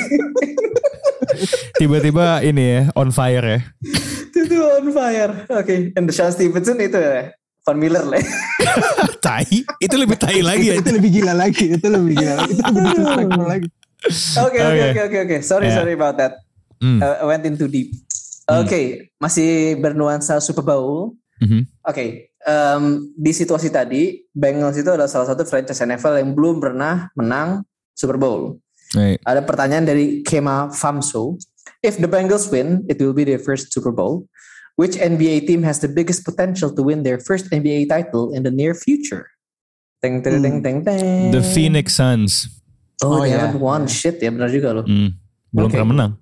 [1.78, 3.60] Tiba-tiba ini ya on fire ya.
[4.34, 5.32] itu on fire.
[5.50, 7.32] Oke, and Sean Stevenson itu ya.
[7.62, 8.22] Von Miller lah.
[9.24, 9.44] tai.
[9.76, 10.80] Itu lebih tai lagi ya.
[10.80, 11.76] itu lebih gila lagi.
[11.76, 12.54] Itu lebih gila lagi.
[12.56, 13.68] Itu lebih lagi.
[14.40, 15.00] Oke, oke, Oke.
[15.04, 15.36] oke, oke.
[15.44, 15.76] Sorry, Yeah.
[15.76, 16.40] sorry about that.
[16.80, 17.02] Hmm.
[17.02, 17.92] Uh, I went in too deep.
[18.48, 21.17] Oke, masih bernuansa Super Bowl.
[21.38, 21.60] Mhm.
[21.86, 22.04] Oke,
[22.42, 22.82] em,
[23.14, 27.62] di situasi tadi, Bengals itu adalah salah satu franchise NFL yang belum pernah menang
[27.94, 28.58] Super Bowl.
[28.92, 29.20] Right.
[29.22, 31.36] Ada pertanyaan dari Kema Famso.
[31.78, 34.26] If the Bengals win, it will be their first Super Bowl.
[34.78, 38.54] Which NBA team has the biggest potential to win their first NBA title in the
[38.54, 39.26] near future?
[39.98, 41.34] Teng teng teng teng teng.
[41.34, 42.46] The Phoenix Suns.
[43.02, 43.46] Oh, Oh, they yeah.
[43.46, 44.86] haven't won shit ya, benar juga loh.
[44.86, 45.14] Hmm.
[45.50, 45.74] Belum Oke.
[45.74, 46.12] pernah menang.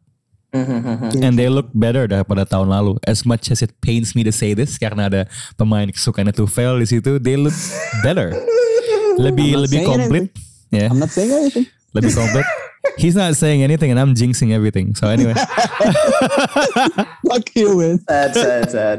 [0.64, 1.20] Mhm.
[1.20, 2.96] And they look better daripada tahun lalu.
[3.04, 5.22] As much as it pains me to say this karena ada
[5.60, 7.54] pemain kesukaannya tuh fail di situ, they look
[8.00, 8.32] better.
[9.20, 10.24] Lebih I'm not lebih saying komplit.
[10.68, 11.66] Ya, I'm not saying anything.
[11.96, 12.46] lebih komplit.
[13.00, 14.92] He's not saying anything and I'm jinxing everything.
[14.94, 15.34] So anyway,
[17.28, 17.96] Fuck you, man.
[18.04, 18.98] Sad, sad, sad.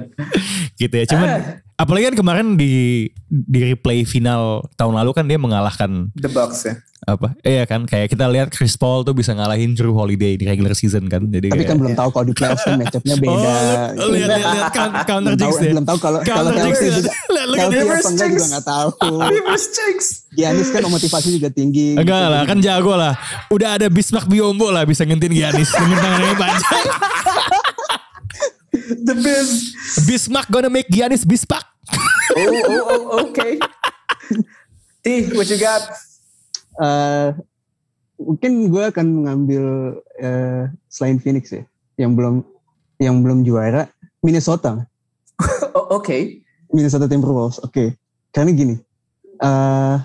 [0.75, 1.05] gitu ya.
[1.05, 1.29] Cuman
[1.77, 6.75] apalagi kan kemarin di di replay final tahun lalu kan dia mengalahkan The Bucks ya.
[7.05, 7.37] apa?
[7.39, 11.05] Iya kan kayak kita lihat Chris Paul tuh bisa ngalahin Drew Holiday di regular season
[11.07, 11.23] kan.
[11.23, 13.53] Jadi Tapi kayak, kan belum tahu kalau di playoffs kan matchupnya beda.
[13.95, 15.71] Oh, lihat lihat lihat counter, jinx deh.
[15.71, 18.89] belum tahu kalau kalau jinx juga Lihat, apa enggak juga nggak tahu.
[19.31, 19.99] Reverse jinx.
[20.33, 21.93] Giannis kan motivasi juga tinggi.
[22.01, 22.33] Enggak gitu.
[22.33, 23.13] lah, kan jago lah.
[23.53, 26.85] Udah ada Bismarck Biombo lah bisa ngentin Giannis dengan tangannya panjang.
[28.87, 29.49] The Biz.
[30.05, 31.63] Bismarck gonna make Giannis Bispak.
[32.35, 33.55] Oh, oh, oh, okay.
[35.01, 35.81] T, what you got?
[36.77, 37.27] Eh,
[38.17, 39.63] mungkin gue akan mengambil
[40.19, 41.63] eh, selain Phoenix ya,
[41.97, 42.43] yang belum
[42.97, 43.87] yang belum juara
[44.21, 44.85] Minnesota,
[45.73, 46.41] Oh, okay.
[46.73, 47.61] Minnesota Timberwolves.
[47.61, 47.95] Oke,
[48.29, 48.75] karena gini,
[49.37, 49.97] eh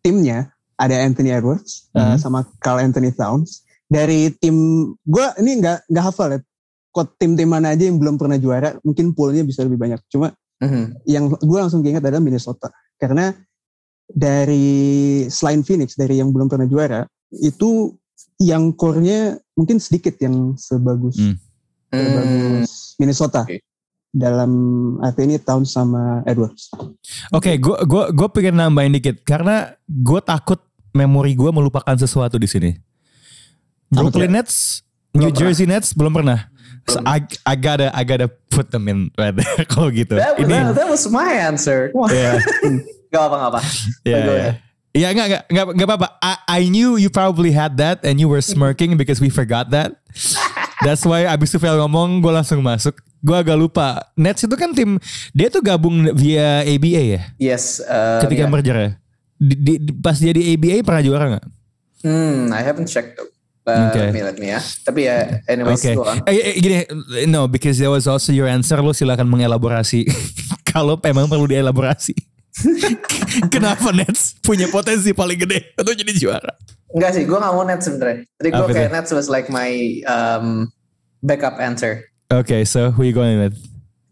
[0.00, 2.16] timnya ada Anthony Edwards eh, Mhm.
[2.18, 3.62] sama Carl Anthony Towns.
[3.86, 4.56] Dari tim
[5.00, 6.40] gue ini nggak nggak hafal ya,
[6.88, 10.00] kok tim-tim mana aja yang belum pernah juara, mungkin poolnya bisa lebih banyak.
[10.08, 11.06] Cuma Mhm.
[11.06, 12.66] yang gue langsung ingat adalah Minnesota
[12.98, 13.30] karena
[14.08, 14.66] dari
[15.28, 17.94] selain Phoenix dari yang belum pernah juara itu
[18.40, 21.36] yang core-nya mungkin sedikit yang sebagus Hmm.
[21.92, 23.62] sebagus Minnesota Oke.
[24.10, 24.50] dalam
[24.98, 26.72] arti ini tahun sama Edwards.
[27.30, 30.58] Oke, gue gua gua pengen nambahin dikit karena gue takut
[30.90, 32.70] memori gue melupakan sesuatu di sini.
[33.92, 34.82] Brooklyn Nets,
[35.14, 36.48] New Jersey Nets belum pernah.
[36.88, 40.16] So I, I gotta I gotta put them in right there kalau gitu.
[40.16, 41.92] That, Ini that, that was my answer.
[42.08, 42.40] Ya
[43.12, 43.60] Gak apa gak apa.
[44.04, 44.18] Go ya.
[44.18, 44.56] ahead.
[44.96, 46.08] Ya nggak nggak nggak nggak apa-apa.
[46.24, 50.00] I, I knew you probably had that and you were smirking because we forgot that.
[50.84, 52.96] That's why abis itu Fel ngomong gue langsung masuk.
[53.20, 54.00] Gue agak lupa.
[54.14, 54.96] Nets itu kan tim
[55.36, 57.22] dia tuh gabung via ABA ya.
[57.36, 57.84] Yes.
[57.84, 58.50] Uh, ketika yeah.
[58.50, 58.90] merger ya.
[59.38, 61.46] Di, di- di- pas dia di ABA pernah juara nggak?
[62.02, 63.30] Hmm, I haven't checked though.
[63.68, 64.08] Uh, Okay.
[64.48, 64.60] Ya.
[64.80, 66.24] Tapi ya, anyways, go on.
[66.24, 66.88] Eh, eh, gini,
[67.28, 68.80] no, because there was also your answer.
[68.80, 70.08] Lo silakan mengelaborasi.
[70.72, 72.16] Kalau emang perlu dielaborasi.
[73.54, 76.52] Kenapa Nets punya potensi paling gede untuk jadi juara?
[76.90, 78.24] Enggak sih, gue gak mau Nets sebenernya.
[78.40, 78.90] Tadi gue kayak?
[78.90, 80.72] Nets was like my um,
[81.20, 82.08] backup answer.
[82.32, 83.54] Okay, so who you going with?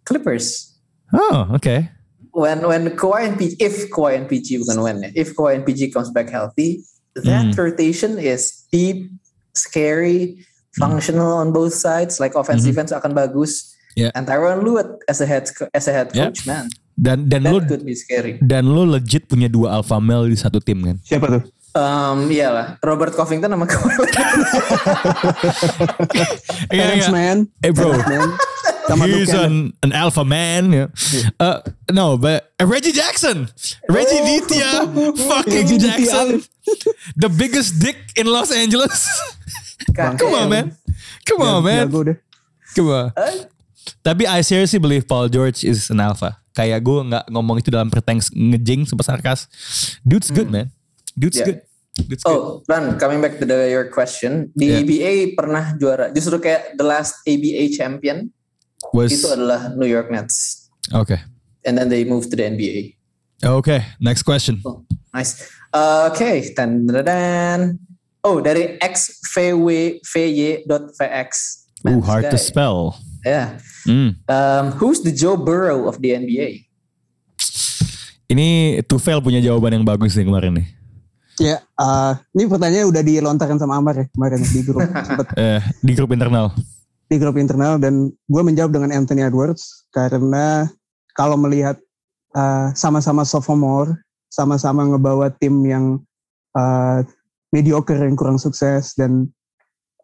[0.05, 0.77] Clippers.
[1.11, 1.91] Oh, okay.
[2.37, 5.91] when when Kawhi and PG, if Kawhi and PG bukan when if Kawhi and PG
[5.97, 6.85] comes back healthy,
[7.17, 7.57] that Hmm.
[7.57, 9.09] rotation is deep,
[9.57, 10.45] scary,
[10.77, 12.21] functional on both sides.
[12.21, 12.69] Like offense Mhm.
[12.71, 13.73] defense akan bagus.
[13.97, 14.13] Yeah.
[14.13, 14.77] And Tyron Lue
[15.09, 16.29] as a head as a head Yeah.
[16.29, 18.37] coach, man, Dan dan that lo could be scary.
[18.45, 20.97] dan lo legit punya dua alpha male di satu tim kan?
[21.01, 21.43] Siapa tuh?
[21.77, 23.97] Um, iyalah, Robert Covington sama Kawhi.
[26.73, 27.13] Iya, Terrence iya.
[27.13, 27.37] Man.
[27.63, 27.93] Eh bro,
[29.05, 30.73] he's an, an alpha man.
[30.73, 30.89] Yeah.
[31.39, 31.61] Uh,
[31.93, 33.49] no, but uh, Reggie Jackson,
[33.89, 34.89] Reggie Ditya,
[35.29, 35.79] fucking.
[35.79, 36.43] Jackson,
[37.17, 39.05] the biggest dick in Los Angeles.
[39.97, 40.67] God Come on, man.
[41.25, 41.89] Come on, man.
[41.89, 42.17] Jago deh.
[42.77, 43.09] Come on.
[44.05, 46.37] Tapi I seriously believe Paul George is an alpha.
[46.53, 49.47] Kayak gue nggak ngomong itu dalam pretense ngejing super sarkas.
[50.05, 50.69] Dude's good, man.
[51.17, 51.49] Dude's Yeah.
[51.49, 51.59] good.
[51.97, 52.37] Dude's good.
[52.37, 54.81] Oh, Ran, coming back to the, your question, di Yeah.
[54.85, 56.13] ABA pernah juara.
[56.13, 58.29] Justru kayak the last ABA champion
[58.93, 61.19] Was itu adalah New York Nets, okay.
[61.65, 62.95] and then they moved to the NBA.
[63.41, 63.81] Okay.
[63.99, 64.61] Next question.
[64.63, 65.49] Oh, nice.
[65.73, 67.61] Uh, Oke, dan dan dan.
[68.25, 68.79] Oh, dari
[70.07, 71.31] xvw.vy.vx.
[71.87, 72.99] Ooh, hard to spell.
[73.23, 73.59] Yeah.
[73.87, 74.19] Hmm.
[74.27, 76.67] Um, who's the Joe Burrow of the NBA?
[78.27, 80.67] Ini Tufel punya jawaban yang bagus nih kemarin nih.
[81.37, 84.89] Ya, eh, ini pertanyaannya udah dilontarkan sama Amar ya kemarin di grup
[85.37, 86.51] Eh, di grup internal.
[87.07, 90.67] di grup internal dan gue menjawab dengan Anthony Edwards karena
[91.15, 91.79] kalau melihat
[92.35, 93.95] eh, sama-sama sophomore,
[94.27, 96.03] sama-sama ngebawa tim yang
[96.57, 96.99] eh,
[97.57, 99.33] mediocre yang kurang sukses dan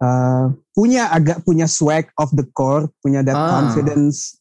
[0.01, 3.61] uh, punya agak punya swag of the court, punya that Ah.
[3.61, 4.41] confidence.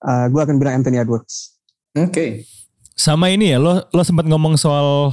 [0.00, 1.60] Uh, gue akan bilang Anthony Edwards.
[1.92, 2.48] Oke.
[2.96, 5.12] Sama ini ya, lo lo sempat ngomong soal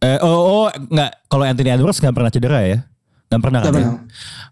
[0.00, 2.78] eh, oh, oh nggak kalau Anthony Edwards nggak pernah cedera ya?
[3.26, 3.74] Nggak pernah kan?
[3.74, 3.90] Ya?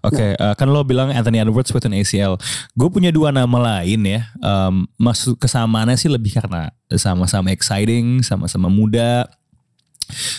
[0.04, 2.36] Oke, eh, kan lo bilang Anthony Edwards with an ACL.
[2.76, 4.28] Gue punya dua nama lain ya.
[4.42, 9.24] Um, masuk kesamaannya sih lebih karena sama-sama exciting, sama-sama muda,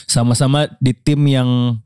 [0.06, 1.80] sama-sama di tim yang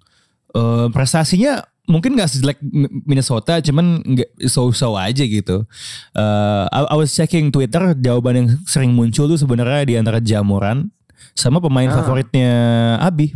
[0.52, 2.62] eh, prestasinya mungkin gak sejelek
[3.04, 5.66] Minnesota, cuman nggak so-so aja gitu.
[6.14, 10.94] Eh, I, I was checking Twitter, jawaban yang sering muncul tuh sebenarnya di antara Jamoran
[11.34, 11.98] sama pemain Ah.
[11.98, 12.52] favoritnya
[13.00, 13.34] Abi,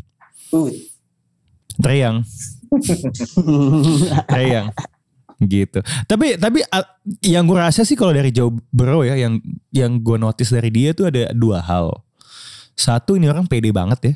[0.54, 0.70] Uh,
[1.82, 2.22] Treyang.
[4.30, 4.70] Treyang.
[5.42, 5.82] gitu.
[6.06, 6.86] Tapi tapi uh,
[7.20, 9.42] yang gue rasa sih kalau dari Joe Burrow ya yang
[9.74, 11.92] yang gue notice dari dia tuh ada dua hal.
[12.74, 14.14] Satu ini orang pede banget ya.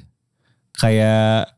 [0.77, 1.53] Kayak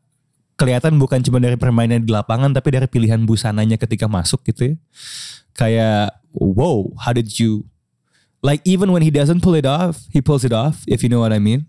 [0.56, 4.74] kelihatan bukan cuma dari permainan di lapangan tapi dari pilihan busananya ketika masuk gitu ya.
[5.56, 7.68] Kayak wow, how did you
[8.40, 11.20] like even when he doesn't pull it off, he pulls it off if you know
[11.20, 11.68] what I mean.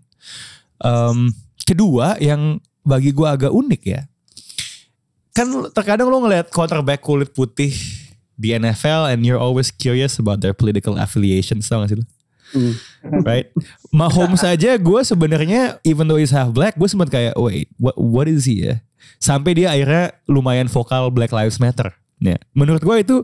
[0.82, 4.02] Um, kedua yang bagi gue agak unik ya
[5.32, 7.72] kan terkadang lo ngeliat quarterback kulit putih
[8.36, 12.04] di NFL and you're always curious about their political affiliations tau gak sih lo?
[12.52, 12.76] Hmm.
[13.26, 13.50] Right?
[13.90, 18.26] Mahomes aja gue sebenarnya even though he's half black gue sempat kayak wait what, what
[18.30, 18.78] is he ya?
[19.18, 21.90] Sampai dia akhirnya lumayan vokal Black Lives Matter.
[22.22, 23.16] Ya, menurut gue itu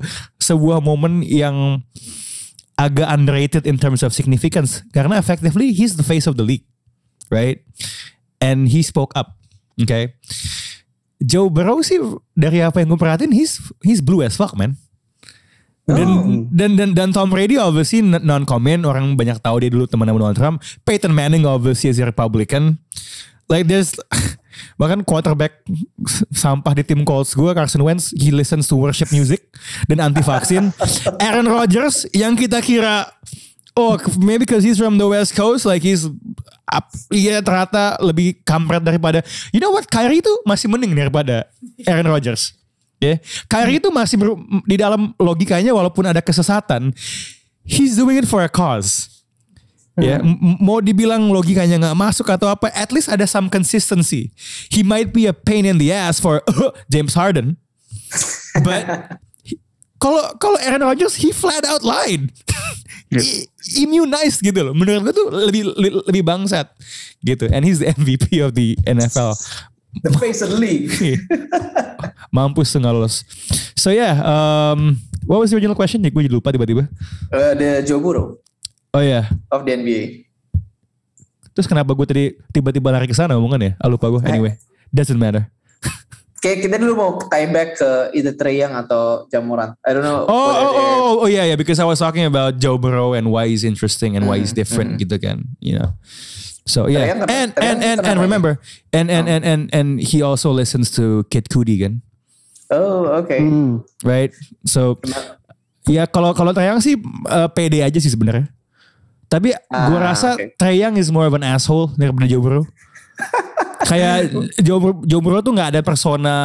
[0.43, 1.87] sebuah momen yang
[2.75, 6.67] agak underrated in terms of significance karena effectively he's the face of the league,
[7.31, 7.62] right?
[8.43, 9.38] And he spoke up,
[9.79, 10.19] okay?
[11.23, 11.99] Joe Burrow sih
[12.35, 14.79] dari apa yang gue perhatiin he's he's blue as fuck man.
[15.88, 16.09] Dan,
[16.53, 20.20] dan dan dan Tom Brady obviously non comment orang banyak tahu dia dulu teman sama
[20.20, 20.57] Donald Trump.
[20.85, 22.77] Peyton Manning obviously is a Republican.
[23.48, 23.96] Like there's
[24.81, 25.64] bahkan quarterback
[26.44, 29.48] sampah di tim Colts gue Carson Wentz he listens to worship music
[29.88, 30.77] dan anti vaksin.
[31.24, 33.09] Aaron Rodgers yang kita kira
[33.72, 36.05] oh maybe because he's from the West Coast like he's
[36.68, 39.24] up, iya ternyata lebih kampret daripada
[39.57, 41.48] you know what Kyrie itu masih mending daripada
[41.88, 42.58] Aaron Rodgers.
[42.98, 44.34] Ya, Kyrie itu masih ber-
[44.66, 46.90] di dalam logikanya walaupun ada kesesatan,
[47.62, 49.22] he's doing it for a cause.
[49.94, 54.30] Ya, m- m- mau dibilang logikanya nggak masuk atau apa, at least ada some consistency.
[54.66, 56.38] He might be a pain in the ass for
[56.92, 57.58] James Harden,
[58.62, 58.87] but
[59.98, 62.30] kalau kalau Aaron Rodgers, he flat out lied.
[63.14, 64.72] I- Immunized gitu loh.
[64.72, 65.62] Menurut gue tuh lebih,
[66.06, 66.70] lebih bangsat
[67.20, 67.50] gitu.
[67.50, 69.34] And he's the MVP of the NFL.
[70.03, 70.90] The face of the league.
[72.35, 73.24] Mampus tuh lolos.
[73.74, 76.05] So yeah, um, what was the original question?
[76.05, 76.85] Gue jadi lupa tiba-tiba.
[77.33, 78.40] Uh, the Joe Burrow
[78.88, 80.24] Oh ya, of the NBA.
[81.53, 82.24] terus kenapa gue tadi
[82.55, 83.72] tiba-tiba lari ke sana omongan ya?
[83.83, 84.22] Ah, lupa gue.
[84.24, 84.55] Anyway,
[84.94, 85.51] doesn't matter.
[86.42, 89.74] Kayak kita dulu mau tie back ke either Trey Young atau Jamoran.
[89.83, 90.22] I don't know.
[90.22, 91.59] Oh, oh, they're- oh, oh, yeah, yeah.
[91.59, 95.03] Because I was talking about Joe Burrow and why he's interesting and why he's different
[95.03, 95.98] gitu kan, you know.
[96.68, 98.52] So yeah, and and and and kenapa remember,
[98.92, 102.04] and and and and and he also listens to Kid Cudi kan,
[102.68, 103.33] Oh, oke.
[103.33, 103.81] Hmm.
[104.04, 104.28] right?
[104.68, 105.00] So
[105.88, 108.52] ya kalau kalau Treyang sih uh, pede aja sih sebenarnya.
[109.28, 110.61] Tapi gue Ah, rasa oke.
[110.61, 112.68] Treyang is more of an asshole daripada Burrow.
[113.88, 114.28] Kayak
[114.61, 116.37] Joe Burrow tuh nggak ada persona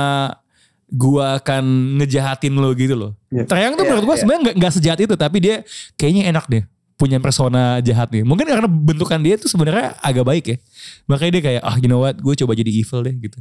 [0.88, 1.64] gua akan
[2.00, 3.12] ngejahatin lo gitu loh.
[3.28, 3.44] Iya.
[3.44, 4.22] Treyang tuh Iya, menurut gua iya.
[4.24, 5.56] sebenarnya nggak nggak sejahat itu, tapi dia
[6.00, 6.64] kayaknya enak deh
[6.96, 8.24] punya persona jahat nih.
[8.24, 10.58] Mungkin karena bentukan dia tuh sebenarnya agak baik ya.
[11.10, 13.40] Makanya dia kayak ah you know what, gue coba jadi evil deh gitu.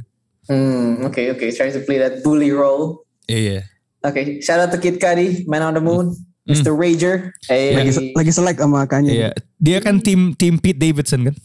[0.49, 1.45] Hmm, oke oke.
[1.55, 3.07] Trying to play that bully role.
[3.31, 3.63] Iya.
[4.03, 6.11] Oke, shout out to Kid Cudi, Man on the Moon,
[6.43, 6.75] Mr.
[6.75, 7.31] Rager.
[7.47, 9.15] Hey, Lagi, lagi selek sama Kanye.
[9.15, 9.29] Iya.
[9.63, 11.35] Dia kan tim tim Pete Davidson kan.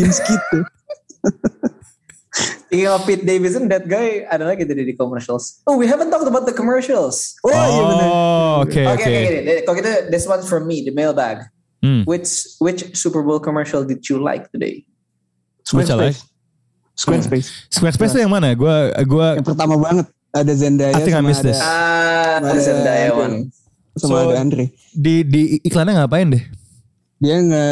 [0.00, 0.64] Tim skit tuh.
[2.68, 5.64] Speaking of Pete Davidson, that guy ada lagi tadi di commercials.
[5.64, 7.32] Oh, we haven't talked about the commercials.
[7.40, 8.08] Oh, iya benar.
[8.12, 9.08] Oh, oke Oke, oke.
[9.08, 9.54] oke, oke.
[9.64, 11.48] Kalau gitu, this one's from me, the mailbag.
[11.80, 12.04] Hmm.
[12.04, 12.28] Which
[12.60, 14.84] which Super Bowl commercial did you like today?
[15.72, 16.18] Which I like.
[16.92, 17.48] Squarespace.
[17.70, 18.52] Squarespace tuh yang mana?
[18.52, 21.60] Gua gua Yang pertama banget ada Zendaya I think I sama missed ada, this.
[21.62, 23.36] Ah, Ada Zendaya one.
[23.96, 24.64] sama So- ada Andre.
[24.92, 26.44] di di iklannya ngapain deh?
[27.16, 27.66] Dia nge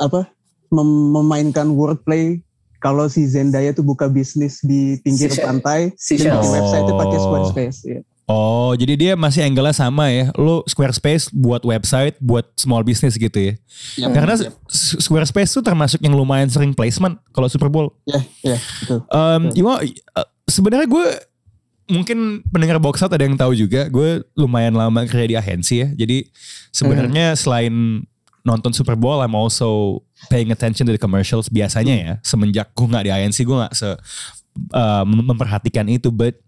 [0.00, 0.26] apa
[0.72, 2.40] mem- memainkan wordplay
[2.78, 5.46] kalau si Zendaya tuh buka bisnis di pinggir Seashell.
[5.46, 6.30] pantai Seashell.
[6.30, 7.24] dan bikin website itu pakai Oh.
[7.24, 8.00] Squarespace ya.
[8.28, 10.28] Oh, jadi dia masih angle-nya sama ya.
[10.36, 13.52] Lo Squarespace buat website, buat small business gitu ya.
[13.96, 14.12] Yap.
[14.12, 14.36] Karena
[14.68, 17.88] S- Squarespace tuh termasuk yang lumayan sering placement kalau Super Bowl.
[18.04, 19.00] Ya, ya, betul.
[19.08, 21.06] Um, Iwa, uh, sebenarnya gue
[21.88, 23.88] mungkin pendengar box out ada yang tahu juga.
[23.88, 25.88] Gue lumayan lama kerja di agensi ya.
[25.88, 26.28] Jadi
[26.68, 28.04] sebenarnya selain
[28.46, 32.12] nonton Super Bowl, I'm also paying attention to the commercials biasanya ya.
[32.22, 33.88] Semenjak gue nggak di agensi, gue nggak se
[34.74, 36.10] uh, mem- memperhatikan itu.
[36.10, 36.38] But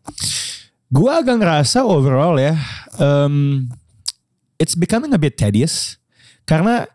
[0.91, 2.59] Gua agak ngerasa overall ya,
[2.99, 3.71] um,
[4.59, 6.03] it's becoming a bit tedious.
[6.43, 6.91] Karena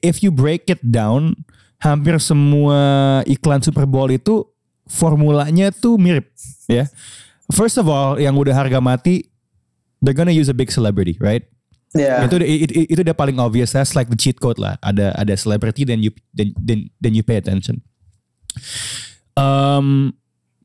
[0.00, 1.36] if you break it down,
[1.84, 4.48] hampir semua iklan Super Bowl itu
[4.88, 6.32] formulanya tuh mirip,
[6.64, 6.88] ya.
[7.52, 9.28] First of all, yang udah harga mati,
[10.00, 11.44] they're gonna use a big celebrity, right?
[11.90, 12.22] Ya.
[12.22, 13.74] Itu it- it- itu udah paling obvious.
[13.74, 14.78] That's like the cheat code lah.
[14.78, 17.82] Ada ada celebrity then you then then, then you pay attention.
[19.34, 20.14] Um,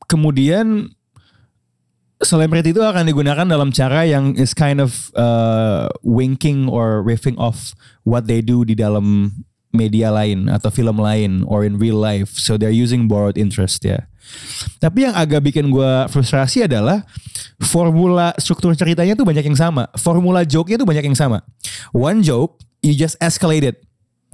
[0.06, 0.94] kemudian
[2.22, 7.74] celebrity itu akan digunakan dalam cara yang is kind of uh, winking or riffing off
[8.06, 9.34] what they do di dalam
[9.74, 12.38] media lain atau film lain or in real life.
[12.38, 14.06] So they're using borrowed interest ya.
[14.78, 17.02] Tapi yang agak bikin gue frustrasi adalah
[17.60, 19.88] formula struktur ceritanya tuh banyak yang sama.
[19.96, 21.40] Formula joke-nya tuh banyak yang sama.
[21.92, 23.76] One joke, you just escalate it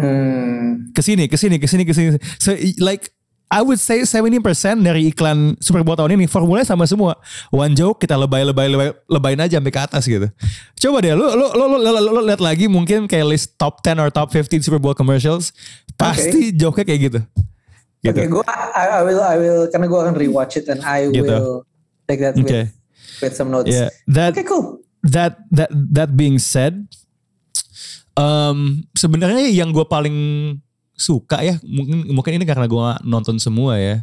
[0.01, 0.90] Hmm.
[0.97, 2.16] ke sini, ke sini, ke sini, ke sini.
[2.40, 3.12] So like
[3.53, 4.40] I would say 70%
[4.80, 7.20] dari iklan Super Bowl tahun ini formulanya sama semua.
[7.53, 10.24] One joke kita lebay lebay lebay lebayin aja sampai ke atas gitu.
[10.80, 13.84] Coba deh lu lu lu, lu, lu, lu, lu lihat lagi mungkin kayak list top
[13.84, 15.53] 10 or top 15 Super Bowl commercials
[16.01, 17.20] pasti joke-nya kayak gitu.
[18.03, 18.18] Gitu.
[18.18, 18.42] Oke, gua
[18.74, 21.22] I, I will I will karena gua akan rewatch it and I Gitu.
[21.22, 21.62] will
[22.05, 22.64] take that with, Okay.
[23.22, 23.70] with some notes.
[23.70, 24.82] Yeah, that Oke, cool.
[25.03, 26.82] that that that being said,
[28.14, 30.16] um, sebenarnya yang gue paling
[30.92, 34.03] suka ya mungkin mungkin ini karena gue nonton semua ya.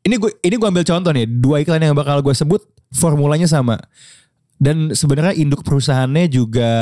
[0.00, 3.76] Ini gue ini gue ambil contoh nih dua iklan yang bakal gue sebut formulanya sama
[4.56, 6.72] dan sebenarnya induk perusahaannya juga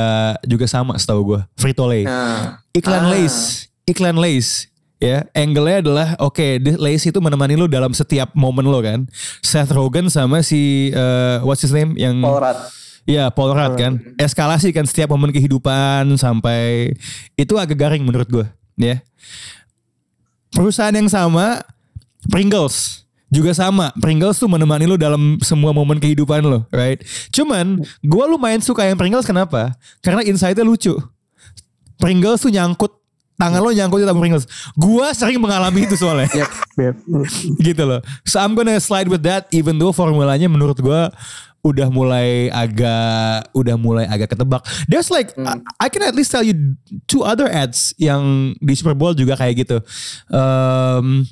[0.43, 2.07] juga sama setahu gue Frito Lay.
[2.07, 3.11] Nah, Iklan Ah.
[3.11, 4.68] Lays, iklan Lays
[4.99, 9.07] ya angle-nya adalah oke di- Lays itu menemani lu dalam setiap momen lo kan.
[9.39, 12.59] Seth Rogen sama si uh, what's his name yang Paul Rudd.
[13.07, 13.93] Iya Paul Rudd kan.
[14.19, 16.93] Eskalasi kan setiap momen kehidupan sampai
[17.39, 18.45] itu agak garing menurut gue
[18.75, 18.99] ya.
[20.51, 21.63] Perusahaan yang sama
[22.27, 23.95] Pringles juga sama.
[24.03, 26.99] Pringles tuh menemani lo dalam semua momen kehidupan lo right?
[27.31, 29.71] Cuman gue lumayan suka yang Pringles kenapa?
[30.03, 30.99] Karena insightnya lucu.
[31.95, 32.98] Pringles tuh nyangkut
[33.39, 34.43] tangan lo nyangkut di dalam Pringles
[34.75, 36.95] gue sering mengalami itu soalnya Yep, yep.
[37.63, 38.03] gitu loh.
[38.27, 41.09] So I'm gonna slide with that even though formulanya menurut gua
[41.59, 44.63] udah mulai agak udah mulai agak ketebak.
[44.87, 48.95] There's like I, I can at least tell you two other ads yang di Super
[48.95, 49.83] Bowl juga kayak gitu.
[50.31, 51.27] Um,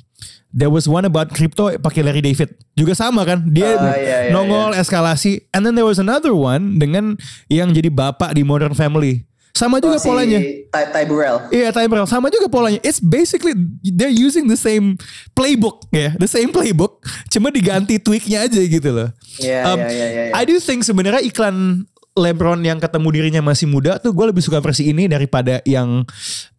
[0.52, 4.32] there was one about crypto pakai Larry David juga sama kan dia Ah, iya, iya,
[4.32, 7.16] nongol eskalasi and then there was another one dengan
[7.48, 10.38] yang jadi bapak di Modern Family sama juga Oh, si polanya
[10.68, 11.38] Ty, Ty Burrell.
[11.48, 12.78] Iya timer sama juga polanya.
[12.80, 14.94] It's basically they're using the same
[15.32, 19.08] playbook ya, the same playbook, cuma diganti tweaknya aja gitu loh.
[19.36, 20.32] Iya, Um, iya, iya, iya, iya.
[20.32, 24.58] I do think sebenarnya iklan LeBron yang ketemu dirinya masih muda tuh gue lebih suka
[24.58, 26.02] versi ini daripada yang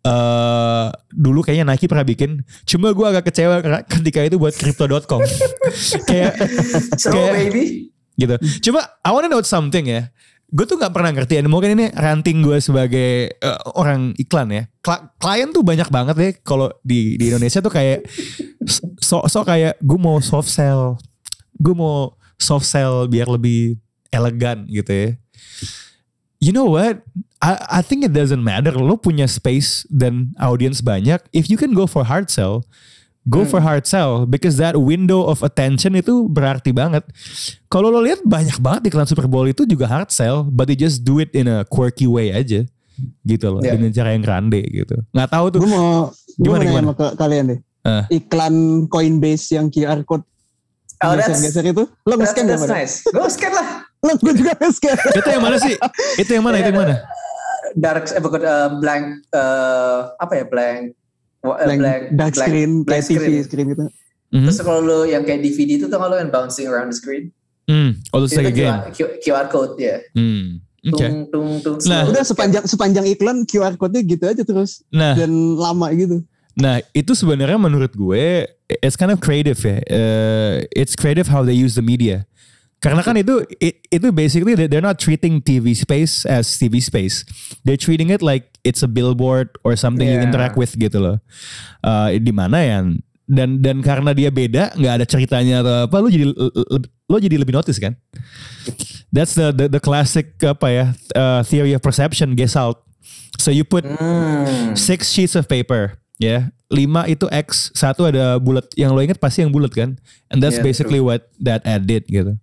[0.02, 2.40] eh dulu kayaknya Nike pernah bikin.
[2.64, 5.20] Cuma gue agak kecewa ketika itu buat crypto.com.
[6.10, 6.34] kayak
[6.96, 7.92] So kayak- baby.
[8.16, 8.36] gitu.
[8.64, 10.08] Cuma I wanna note something ya.
[10.50, 11.46] Gue tuh nggak pernah ngerti.
[11.46, 14.64] Mungkin ini ranting gue sebagai eh, orang iklan ya.
[14.82, 16.34] Kla- klien tuh banyak banget deh.
[16.42, 18.06] Kalau di di Indonesia tuh kayak
[18.98, 20.98] so so kayak gue mau soft sell,
[21.58, 23.78] gue mau soft sell biar lebih
[24.10, 25.10] elegan gitu ya.
[26.40, 27.04] You know what?
[27.40, 28.76] I, I think it doesn't matter.
[28.76, 31.20] Lo punya space dan audience banyak.
[31.32, 32.68] If you can go for hard sell,
[33.30, 37.06] go for hard sell because that window of attention itu berarti banget.
[37.70, 41.06] Kalau lo lihat banyak banget iklan Super Bowl itu juga hard sell, but they just
[41.06, 42.66] do it in a quirky way aja,
[43.24, 43.78] gitu loh, Yeah.
[43.78, 44.98] dengan cara yang grande gitu.
[45.14, 45.60] Nggak tahu tuh.
[45.62, 46.84] Gue mau Gimana, gimana?
[46.84, 47.60] sama ke- kalian deh.
[47.80, 48.04] Ah.
[48.10, 48.56] Iklan
[48.88, 50.26] Coinbase yang QR code
[51.00, 53.08] Oh, that's, geser-geser itu, lo nge-scan gak nice.
[53.08, 53.88] Gue scan lah.
[54.04, 55.00] Lo gue juga nge-scan.
[55.20, 55.76] Itu yang mana sih?
[56.20, 56.60] Itu yang mana?
[56.60, 56.96] Itu yang mana?
[57.72, 60.99] Dark, eh bukan eh, blank, eh, apa ya blank, eh,
[61.40, 63.44] Blank, blank, dark blank- screen, kayak TV screen.
[63.48, 63.86] screen gitu.
[64.30, 64.46] Mhm.
[64.46, 67.32] Terus kalau lo yang kayak DVD itu tuh kalau yang bouncing around the screen,
[67.70, 68.02] Hmm.
[68.10, 68.74] Oh, itu a game.
[68.98, 70.02] QR, QR code ya.
[70.18, 70.58] Hmm.
[70.90, 71.06] Oke.
[71.06, 71.78] Tung tung tung.
[71.86, 72.10] Nah.
[72.10, 76.26] Udah sepanjang sepanjang iklan QR code-nya gitu aja terus Nah, dan lama gitu.
[76.58, 78.48] Nah itu sebenarnya menurut gue
[78.82, 79.78] it's kind of creative ya.
[79.86, 82.26] Uh, it's creative how they use the media.
[82.80, 87.22] Karena kan itu it- itu basically they- they're not treating TV space as TV space.
[87.62, 90.26] They're treating it like it's a billboard or something you Yeah.
[90.26, 91.18] interact with gitu loh.
[91.80, 92.80] Uh, di mana ya
[93.30, 96.26] dan dan karena dia beda nggak ada ceritanya atau apa lo jadi
[97.06, 97.94] lo jadi lebih notice kan.
[99.10, 102.86] That's the the, the classic apa ya uh, theory of perception guess out.
[103.38, 104.76] So you put Hmm.
[104.76, 109.40] six sheets of paper ya lima itu X satu ada bulat yang lo inget pasti
[109.40, 109.96] yang bulat kan
[110.28, 112.36] and that's Yeah, basically what that ad did gitu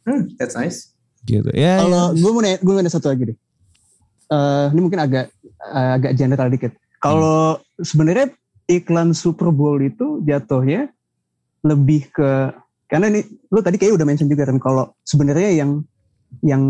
[0.00, 0.94] Hmm, that's nice.
[1.22, 3.36] gitu ya Kalau gue mau nanya, gue mau nanya satu lagi deh.
[4.30, 5.28] Eh, ini mungkin agak
[5.60, 6.72] eh, agak general dikit.
[7.00, 8.32] Kalau sebenarnya
[8.68, 10.88] iklan Super Bowl itu jatuhnya
[11.66, 12.54] lebih ke
[12.90, 13.22] Karena ini
[13.54, 15.86] lu tadi kayak udah mention juga kan kalau sebenarnya yang
[16.42, 16.62] yang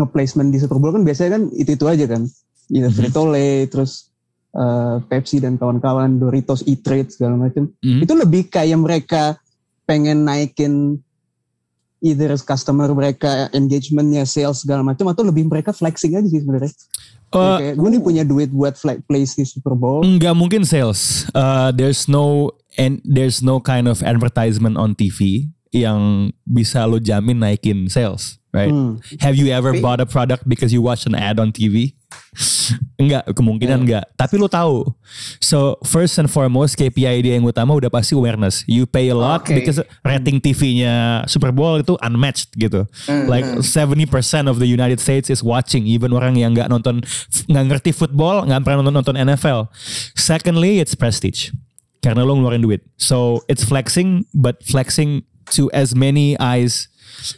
[0.00, 2.24] nge-placement di Super Bowl kan biasanya kan itu-itu aja kan.
[2.72, 2.88] Ya.
[2.88, 4.08] Frito-Lay, terus
[4.56, 7.68] eh, Pepsi dan kawan-kawan, Doritos, E-Trade segala macam.
[7.84, 8.00] Mhm.
[8.08, 9.36] Itu lebih kayak mereka
[9.84, 11.04] pengen naikin
[12.00, 16.72] either customer mereka engagementnya, sales segala macam atau lebih mereka flexing aja sih sebenarnya.
[17.34, 20.06] Uh, kayak gue nih punya duit buat flag place di Super Bowl.
[20.06, 21.26] Nggak mungkin sales.
[21.34, 27.42] Uh, there's no and there's no kind of advertisement on TV yang bisa lo jamin
[27.42, 28.70] naikin sales, right?
[28.70, 29.02] Hmm.
[29.20, 31.98] Have you ever bought a product because you watched an ad on TV?
[33.00, 34.04] Enggak, kemungkinan enggak.
[34.18, 34.88] Tapi lo tahu.
[35.40, 38.66] So first and foremost KPI dia yang utama udah pasti awareness.
[38.66, 39.56] You pay a lot Oke.
[39.56, 42.84] because rating TV-nya Super Bowl itu unmatched gitu.
[43.28, 44.08] Like 70%
[44.50, 45.86] of the United States is watching.
[45.86, 47.04] Even orang yang nggak nonton,
[47.46, 49.70] nggak ngerti football, nggak pernah nonton nonton NFL.
[50.18, 51.54] Secondly, it's prestige.
[52.02, 52.86] Karena lo ngeluarin duit.
[52.98, 56.88] So it's flexing, but flexing to as many eyes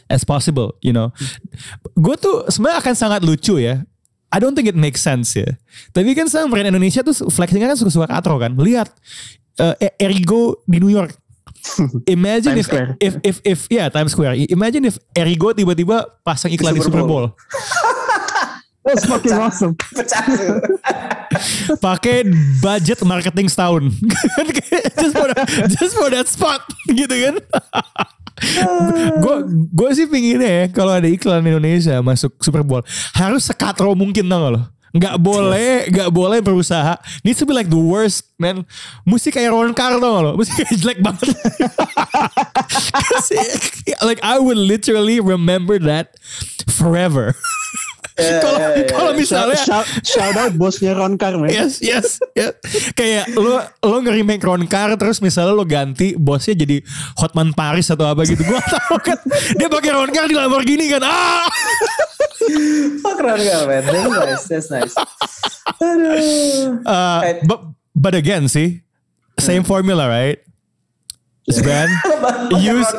[0.09, 1.13] as possible, you know.
[1.97, 3.85] Gue tuh sebenarnya akan sangat lucu ya.
[4.29, 5.57] I don't think it makes sense ya.
[5.89, 8.53] Tapi kan sekarang brand Indonesia tuh flexingnya kan suka-suka katro kan.
[8.53, 8.89] Lihat
[9.57, 11.17] uh, Erigo di New York.
[12.15, 12.89] Imagine Times if, Square.
[13.01, 14.37] if if if ya Times Square.
[14.47, 17.33] Imagine if Erigo tiba-tiba pasang iklan di Super Bowl.
[18.85, 19.75] That's fucking awesome.
[19.75, 20.23] Pecah
[21.85, 22.25] pakai
[22.59, 23.93] budget marketing setahun
[24.97, 27.35] just for that, just for that spot gitu kan
[29.23, 29.35] gue
[29.73, 32.83] gue sih pinginnya ya kalau ada iklan Indonesia masuk Super Bowl
[33.15, 34.63] harus sekatro mungkin tau lo?
[34.89, 36.97] Nggak boleh nggak boleh berusaha.
[37.21, 38.65] Needs to be like the worst man.
[39.05, 40.31] Musik kayak Ron Carl tau gak lo?
[40.33, 41.29] Musik kayak jelek banget.
[44.01, 46.17] Like I would literally remember that
[46.65, 47.35] forever
[48.39, 51.49] kalau kalau misalnya shout, shout out bosnya Ron Carr, man.
[51.49, 52.53] Yes, yes, yes.
[52.93, 56.83] Kayak lo lo nge-remake Ron Carr terus misalnya lo ganti bosnya jadi
[57.17, 58.41] Hotman Paris atau apa gitu.
[58.43, 59.19] Gua tahu kan
[59.55, 61.01] dia pakai Ron Carr di Lamborghini kan.
[61.03, 61.47] Ah!
[62.99, 63.83] Fuck Ron Carl, man.
[63.85, 64.45] That's nice.
[64.47, 64.95] That's nice.
[65.79, 66.83] Aduh.
[66.83, 67.33] Uh, Eh.
[67.45, 67.59] but
[67.95, 68.83] but again sih
[69.39, 70.39] same formula, right?
[71.57, 71.89] Brand
[72.61, 72.89] use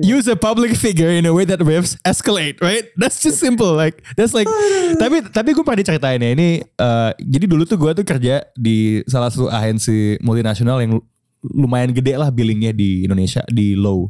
[0.00, 2.88] use a public figure in a way that riffs escalate, right?
[2.96, 3.76] That's just simple.
[3.76, 4.48] Like that's like.
[4.96, 6.64] tapi tapi gue pernah diceritain ya ini.
[6.80, 10.96] uh, jadi dulu tuh gue tuh kerja di salah satu agensi multinasional yang
[11.44, 14.08] lumayan gede lah billingnya di Indonesia di Low.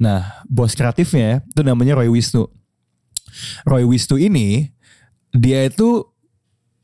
[0.00, 2.48] Nah bos kreatifnya itu namanya Roy Wisnu.
[3.68, 4.72] Roy Wisnu ini
[5.30, 6.09] dia itu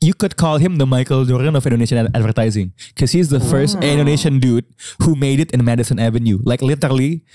[0.01, 4.39] you could call him the Michael Jordan of Indonesian advertising because he's the first Indonesian
[4.39, 4.65] dude
[5.01, 6.37] who made it in Madison Avenue.
[6.45, 7.25] Like literally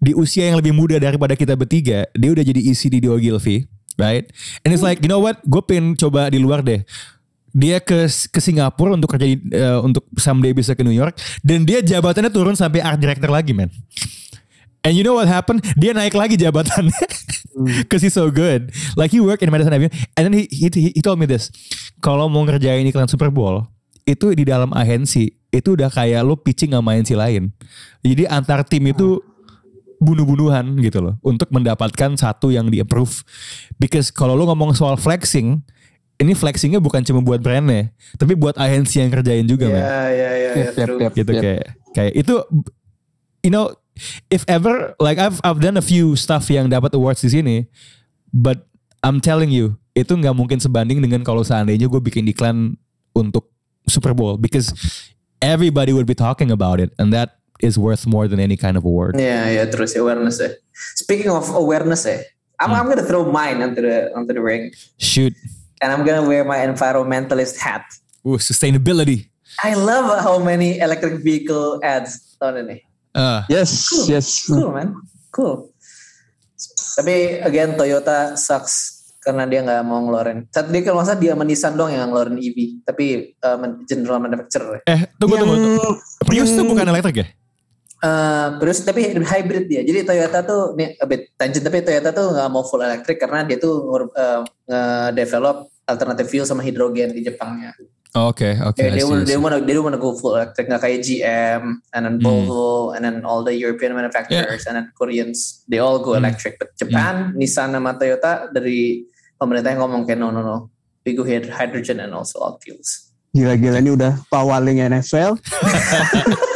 [0.00, 4.28] di usia yang lebih muda daripada kita bertiga, dia udah jadi isi di Ogilvy, right?
[4.64, 5.40] And it's like, you know what?
[5.44, 6.84] Gue pengen coba di luar deh.
[7.54, 11.14] Dia ke ke Singapura untuk kerja di, eh, untuk someday bisa ke New York
[11.46, 13.70] dan dia jabatannya turun sampai art director lagi, man.
[14.84, 15.64] And you know what happened?
[15.78, 16.92] Dia naik lagi jabatannya.
[17.90, 18.74] Cause he's so good.
[18.98, 19.92] Like he worked in Madison Avenue.
[20.18, 21.50] And then he, he, he told me this.
[22.02, 23.64] Kalau mau ngerjain iklan Super Bowl.
[24.04, 25.32] Itu di dalam agensi.
[25.48, 27.54] Itu udah kayak lo pitching sama agensi lain.
[28.04, 29.22] Jadi antar tim itu
[30.02, 31.14] bunuh-bunuhan gitu loh.
[31.24, 33.24] Untuk mendapatkan satu yang di approve.
[33.80, 35.62] Because kalau lo ngomong soal flexing.
[36.14, 37.90] Ini flexingnya bukan cuma buat brandnya.
[38.14, 40.86] Tapi buat agensi yang kerjain juga man Ya, ya, ya, ya.
[40.86, 42.34] Yep, gitu kayak kayak itu
[43.42, 43.74] you know
[44.30, 47.56] if ever like I've I've done a few stuff yang dapat awards di sini
[48.34, 48.66] but
[49.04, 52.74] I'm telling you itu nggak mungkin sebanding dengan kalau seandainya gue bikin iklan
[53.14, 53.54] untuk
[53.86, 54.74] Super Bowl because
[55.38, 58.82] everybody would be talking about it and that is worth more than any kind of
[58.82, 59.14] award.
[59.14, 60.50] Ya, ya, terus awareness ya.
[60.98, 62.26] Speaking of awareness ya,
[62.58, 65.32] I'm, I'm gonna throw mine onto the onto the ring, Shoot,
[65.78, 67.86] and I'm gonna wear my environmentalist hat.
[68.26, 69.30] Ooh, sustainability.
[69.62, 72.76] I love how many electric vehicle ads tahun ini.
[73.14, 73.70] Uh, Yes,
[74.10, 74.50] yes.
[74.50, 74.98] Cool man,
[75.30, 75.70] cool.
[76.98, 80.44] Tapi again Toyota sucks karena dia nggak mau ngeluarin.
[80.50, 83.56] Saat dia kalau masa dia sama Nissan doang yang ngeluarin EV, tapi uh,
[83.88, 84.84] general manufacturer.
[84.84, 85.54] eh tunggu tunggu.
[85.56, 85.88] tunggu.
[86.26, 87.26] Prius tuh bukan elektrik ya?
[88.04, 89.80] Eh, terus tapi hybrid dia.
[89.80, 93.48] Jadi Toyota tuh nih a bit tangent tapi Toyota tuh nggak mau full electric karena
[93.48, 93.80] dia tuh
[94.12, 97.72] eh, nge-develop alternative fuel sama hidrogen di Jepangnya.
[98.14, 98.78] Oke oke.
[98.78, 99.42] They, they, I they see.
[99.42, 103.26] wanna they don't wanna go full electric nggak kayak GM and then Volvo and then
[103.26, 106.62] all the European manufacturers and then Koreans they all go electric.
[106.62, 109.02] But Japan, Nissan sama Toyota dari
[109.34, 110.70] pemerintah yang ngomong kayak no no no
[111.02, 113.10] we go hyd- hydrogen and also all fuels.
[113.34, 115.34] Gila-gila ini udah pawaling NFL.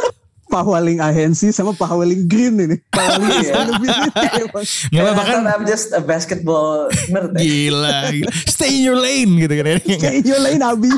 [0.49, 2.75] pawaling agensi sama pawaling green ini.
[2.91, 3.53] Pawaling Iya.
[3.53, 4.65] sustainability emang.
[4.65, 7.31] Nggak And I bahkan I'm just a basketball nerd.
[7.33, 7.39] eh.
[7.39, 8.31] gila, gila.
[8.45, 9.77] Stay in your lane gitu kan.
[9.79, 10.89] Kayak your lane Abi.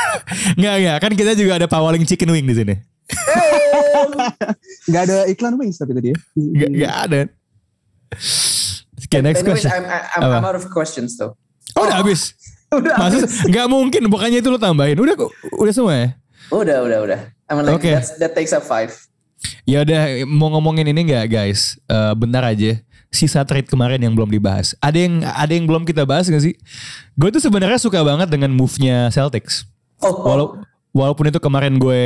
[0.60, 2.74] Nggak nggak kan kita juga ada pawaling chicken wing di sini.
[4.86, 6.16] Nggak ada iklan wings tapi tadi ya.
[6.36, 7.20] Gak, gak ada.
[9.00, 9.72] Oke, next Anyways, question.
[9.72, 10.22] I'm, I'm?
[10.38, 11.34] I'm out of questions though.
[11.74, 12.34] Oh, udah habis.
[12.70, 12.94] Udah.
[12.94, 14.94] Maksud nggak mungkin bukannya itu lo tambahin.
[14.94, 16.08] Udah kok, udah semua ya?
[16.50, 17.20] Udah, udah, udah.
[17.50, 17.98] I mean like Okay.
[17.98, 18.94] that's, that takes up five.
[19.66, 21.74] Ya udah mau ngomongin ini nggak guys?
[21.90, 22.78] Eh, bentar aja.
[23.10, 24.78] Sisa trade kemarin yang belum dibahas.
[24.78, 26.54] Ada yang ada yang belum kita bahas gak sih?
[27.18, 29.66] Gue tuh sebenarnya suka banget dengan move-nya Celtics.
[29.98, 30.14] Oh.
[30.22, 30.62] Walau-
[30.94, 32.02] walaupun itu kemarin gue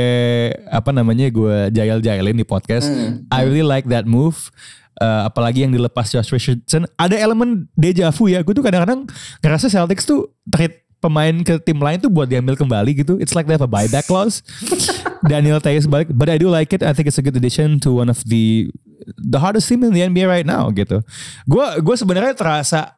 [0.65, 2.89] apa namanya gue jail-jailin di podcast,
[3.29, 4.49] I really like that move.
[4.95, 8.39] Uh, apalagi yang dilepas Josh Richardson, ada elemen deja vu ya.
[8.41, 9.03] Gue tuh kadang-kadang
[9.43, 13.21] ngerasa Celtics tuh trade pemain ke tim lain tuh buat diambil kembali gitu.
[13.21, 14.41] It's like they have a buyback clause.
[15.29, 16.81] Daniel Theis balik, but I do like it.
[16.81, 18.73] I think it's a good addition to one of the
[19.21, 21.05] the hardest team in the NBA right now gitu.
[21.45, 22.97] Gue gue sebenarnya terasa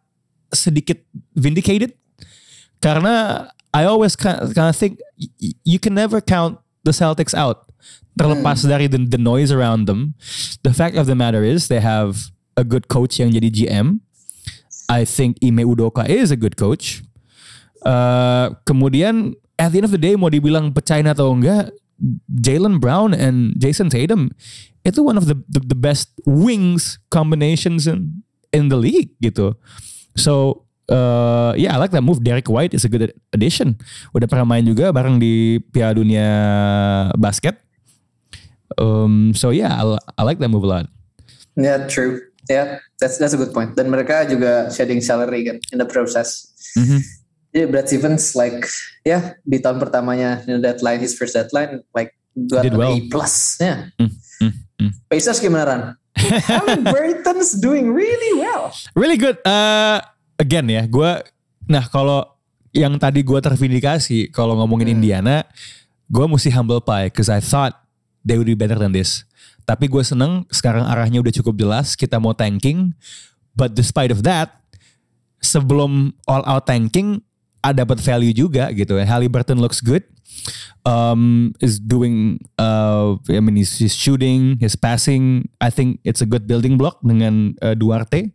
[0.56, 1.04] sedikit
[1.36, 1.92] vindicated
[2.80, 5.04] karena I always kind of think
[5.68, 7.68] you can never count the Celtics out.
[8.18, 10.18] Terlepas dari the, the noise around them,
[10.66, 14.02] the fact of the matter is they have a good coach yang jadi GM.
[14.90, 17.04] I think Ime Udoka is a good coach.
[17.88, 21.72] Uh, kemudian at the end of the day mau dibilang pecahin atau enggak,
[22.28, 24.28] Jalen Brown and Jason Tatum
[24.84, 29.56] itu one of the the, the best wings combinations in in the league gitu.
[30.20, 32.24] So uh, yeah, I like that move.
[32.24, 33.80] Derek White is a good addition.
[34.12, 36.28] Udah pernah main juga bareng di Piala Dunia
[37.16, 37.60] basket.
[38.78, 39.84] Um, so yeah, I,
[40.20, 40.86] I like that move a lot.
[41.56, 42.22] Yeah, true.
[42.48, 43.76] Yeah, that's that's a good point.
[43.76, 46.52] Dan mereka juga shedding salary kan in the process.
[46.80, 47.04] Mhm.
[47.56, 48.68] Jadi Brad Stevens like
[49.08, 52.14] ya di tahun pertamanya the deadline his first deadline like
[52.46, 52.94] got an well.
[52.94, 53.58] A plus.
[53.58, 53.90] Ya.
[53.98, 54.92] Mm, mm, mm.
[55.10, 55.82] Pacers gimana Ran?
[56.94, 58.74] Burton's doing really well.
[58.94, 59.38] Really good.
[59.46, 60.02] Uh,
[60.38, 61.12] again ya, gue.
[61.70, 62.26] Nah kalau
[62.74, 65.46] yang tadi gue tervindikasi kalau ngomongin Indiana,
[66.10, 67.74] gue mesti humble pie, cause I thought
[68.22, 69.26] they would be better than this.
[69.68, 72.96] Tapi gue seneng sekarang arahnya udah cukup jelas, kita mau tanking.
[73.58, 74.54] But despite of that,
[75.42, 77.26] sebelum all out tanking,
[77.74, 79.00] dapat value juga gitu.
[79.00, 80.04] Halliburton looks good.
[80.88, 85.52] Um, is doing, uh, I mean he's, he's shooting, his passing.
[85.60, 88.32] I think it's a good building block dengan uh, Duarte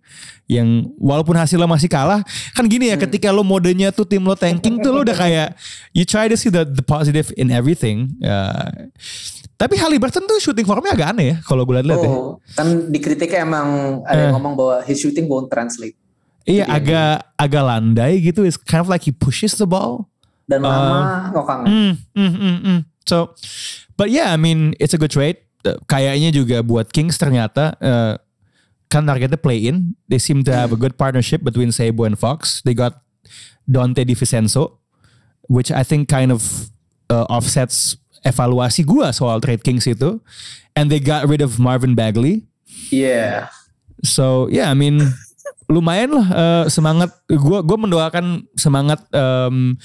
[0.51, 2.21] yang walaupun hasilnya masih kalah.
[2.53, 5.57] Kan gini ya, ketika lo modenya tuh tim lo tanking tuh lo udah kayak
[5.97, 8.21] you try to see the, the positive in everything.
[8.21, 8.93] Uh,
[9.57, 12.11] tapi Halliburton tuh shooting formnya agak aneh ya kalau gue lihat-lihat ya.
[12.11, 15.97] Oh, kan dikritiknya emang ada yang ngomong bahwa his shooting won't translate
[16.43, 18.43] Iya agak agak landai gitu.
[18.43, 20.13] It's kind of like he pushes the ball.
[20.53, 21.61] dan lama ngokang.
[21.65, 22.81] Mm, mm, mm, mm.
[23.09, 23.35] So,
[23.97, 25.41] but yeah, I mean it's a good trade.
[25.63, 28.19] Uh, Kayaknya juga buat Kings ternyata uh,
[28.91, 29.97] kan targetnya play in.
[30.11, 32.61] They seem to have a good partnership between Sebo and Fox.
[32.67, 33.01] They got
[33.65, 34.83] Dante DiVincenzo,
[35.47, 36.69] which I think kind of
[37.09, 40.21] uh, offsets evaluasi gua soal trade Kings itu.
[40.77, 42.49] And they got rid of Marvin Bagley.
[42.91, 43.53] Yeah.
[44.03, 45.01] So yeah, I mean
[45.71, 47.11] lumayan lah uh, semangat.
[47.27, 49.77] Gue gua mendoakan semangat um,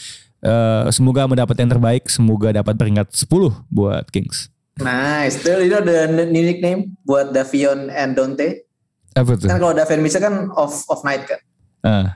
[0.44, 2.04] uh, semoga mendapat yang terbaik.
[2.12, 3.28] Semoga dapat peringkat 10
[3.72, 4.52] buat Kings.
[4.78, 5.42] Nice.
[5.42, 8.68] Still you know the new nickname buat Davion and Dante.
[9.18, 9.50] Apa tuh?
[9.50, 11.40] Kan kalau Davion bisa kan off off night kan.
[11.82, 12.08] Ah,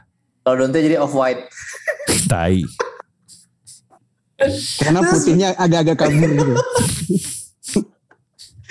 [0.45, 1.49] Kalau Dante jadi off white.
[2.32, 2.62] tai.
[4.82, 6.54] Karena putihnya agak-agak kabur gitu.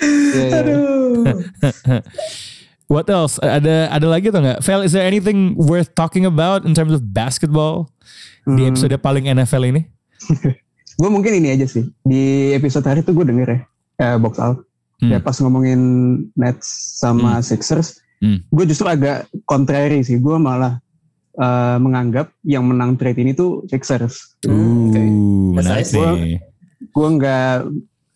[0.01, 0.77] Iya, iya.
[2.91, 3.39] What else?
[3.39, 4.59] Ada ada lagi atau nggak?
[4.67, 7.87] Fel, is there anything worth talking about in terms of basketball
[8.43, 9.87] di episode paling NFL ini?
[10.99, 11.87] Gue mungkin ini aja sih.
[12.03, 13.59] Di episode hari itu gue denger ya.
[13.95, 14.67] Eh, box out.
[14.99, 15.15] Hmm.
[15.15, 15.79] Ya pas ngomongin
[16.35, 16.67] Nets
[16.99, 17.97] sama Sixers.
[18.19, 18.43] Hmm.
[18.51, 20.19] Gue justru agak contrary sih.
[20.19, 20.77] Gue malah
[21.39, 24.35] eh, menganggap yang menang trade ini tuh Sixers.
[24.45, 24.99] Hmm, oke.
[24.99, 26.19] Ooh, menarik That's nice.
[26.21, 26.37] nih.
[26.91, 27.71] Gue nggak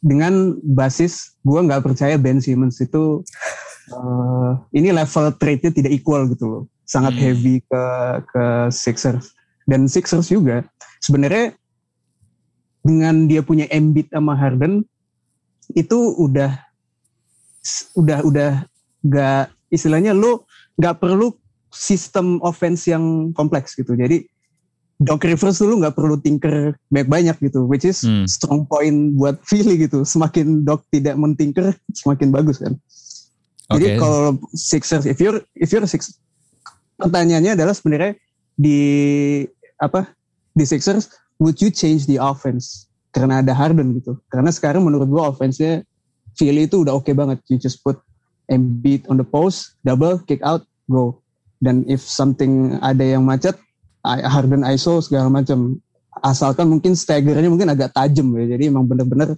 [0.05, 3.25] dengan basis gue nggak percaya Ben Simmons itu
[3.85, 6.63] eh, ini level trade-nya tidak equal gitu loh.
[6.85, 7.23] Sangat Hmm.
[7.25, 7.83] heavy ke
[8.29, 9.33] ke Sixers
[9.65, 10.65] dan Sixers juga
[11.01, 11.57] sebenarnya
[12.85, 14.85] dengan dia punya Embiid sama Harden
[15.73, 16.61] itu udah
[17.97, 18.51] udah udah
[19.01, 20.45] nggak istilahnya lo
[20.77, 21.33] nggak perlu
[21.73, 23.97] sistem offense yang kompleks gitu.
[23.97, 24.29] Jadi
[24.95, 28.23] Doc Rivers dulu nggak perlu tinker banyak-banyak gitu, which is Hmm.
[28.29, 30.07] strong point buat Philly gitu.
[30.07, 32.79] Semakin Doc tidak mentinker, semakin bagus kan.
[33.65, 36.21] Jadi kalau Sixers, if you're if you're six,
[37.01, 38.13] pertanyaannya adalah sebenarnya
[38.53, 38.79] di
[39.81, 40.13] apa
[40.53, 41.09] di Sixers,
[41.41, 44.21] would you change the offense karena ada Harden gitu?
[44.29, 45.81] Karena sekarang menurut gua offense-nya
[46.37, 47.41] Philly itu udah oke banget.
[47.49, 47.97] You just put
[48.45, 51.17] Embiid on the post, double, kick out, go.
[51.57, 53.57] Dan if something ada yang macet,
[54.05, 55.81] Harden ISO segala macam.
[56.23, 58.55] Asalkan mungkin staggernya mungkin agak tajam ya.
[58.55, 59.35] Jadi emang bener-bener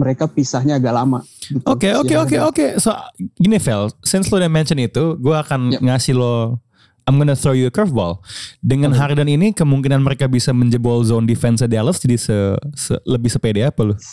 [0.00, 1.20] mereka pisahnya agak lama.
[1.42, 1.60] gitu.
[1.62, 2.66] Oke oke oke oke.
[2.80, 2.96] So
[3.36, 5.80] gini Vel, since lo udah mention itu, gue akan Yep.
[5.84, 6.56] ngasih lo.
[7.04, 8.22] I'm gonna throw you a curveball.
[8.60, 12.36] Dengan Harden ini kemungkinan mereka bisa menjebol zone defense Dallas jadi se,
[12.72, 13.94] se- lebih sepede apa lo?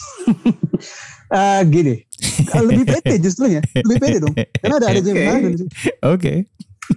[1.27, 2.07] Eh, gini,
[2.55, 4.31] lebih pede justru ya, lebih pede dong.
[4.31, 5.53] Karena ada ada James Harden.
[6.07, 6.33] Oke.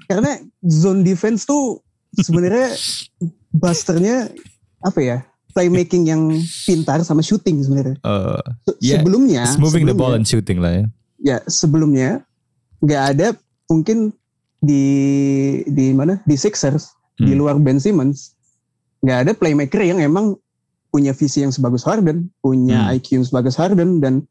[0.06, 1.82] Karena zone defense tuh
[2.14, 2.70] sebenarnya
[3.52, 4.30] busternya
[4.80, 5.18] apa ya?
[5.50, 6.22] Playmaking yang
[6.64, 7.96] pintar sama shooting sebenarnya.
[8.00, 10.84] Uh, Se- Yeah, sebelumnya, moving the ball sebelumnya- and shooting lah ya.
[11.20, 12.24] ya sebelumnya
[12.80, 13.26] nggak ada
[13.66, 14.12] mungkin
[14.58, 14.84] di
[15.66, 17.38] di mana di Sixers di Hmm.
[17.38, 18.32] luar Ben Simmons
[19.00, 20.36] nggak ada playmaker yang emang
[20.88, 22.92] punya visi yang sebagus Harden, punya Hmm.
[22.96, 24.26] IQ yang sebagus Harden dan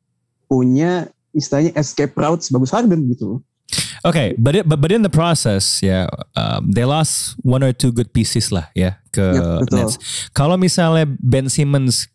[0.45, 3.39] punya istilahnya escape route sebagus Harden gitu.
[4.05, 7.91] Okay, but it, but but in the process, ya, um, they lost one or two
[7.91, 9.75] good pieces lah ya ke Yep.
[9.75, 9.95] Nets.
[10.31, 12.07] Kalau misalnya Ben Simmons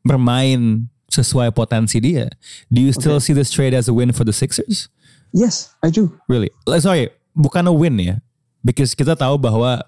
[0.00, 2.32] bermain sesuai potensi dia,
[2.72, 4.88] do you still see this trade as a win for the Sixers?
[5.36, 6.16] Yes, I do.
[6.28, 6.48] Really?
[6.64, 8.16] Like, Sorry, bukan a win ya,
[8.64, 9.84] because kita tahu bahwa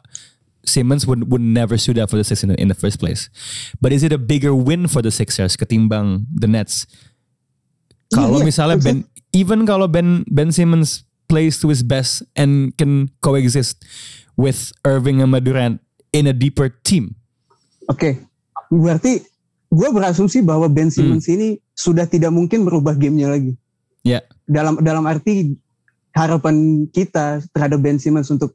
[0.65, 3.29] Simmons would would never suit up for the Sixers in, in the first place.
[3.81, 6.85] But is it a bigger win for the Sixers ketimbang the Nets?
[8.13, 8.99] Kalau Iya, iya, misalnya Ben,
[9.33, 11.05] even kalau Ben Ben Simmons
[11.35, 13.83] plays to his best and can coexist
[14.39, 15.83] with Irving and Durant
[16.15, 17.19] in a deeper team.
[17.91, 18.23] Oke,
[18.71, 19.27] berarti
[19.67, 23.59] gue berasumsi bahwa Ben Simmons ini sudah tidak mungkin merubah gamenya lagi.
[24.07, 25.59] Ya, dalam dalam arti
[26.15, 28.55] harapan kita terhadap Ben Simmons untuk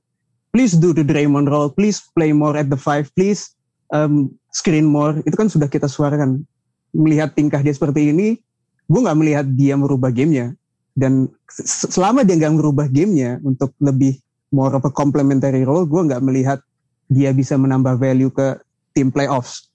[0.55, 3.51] please do the Draymond role, please play more at the five, please
[3.91, 5.19] um, screen more.
[5.27, 6.47] Itu kan sudah kita suarakan.
[6.95, 8.39] Melihat tingkah dia seperti ini,
[8.87, 10.55] gue nggak melihat dia merubah gamenya.
[10.93, 14.17] Dan se- selama dia nggak merubah gamenya untuk lebih
[14.49, 16.59] more of a complementary role, gue nggak melihat
[17.05, 18.57] dia bisa menambah value ke
[18.93, 19.69] tim playoffs.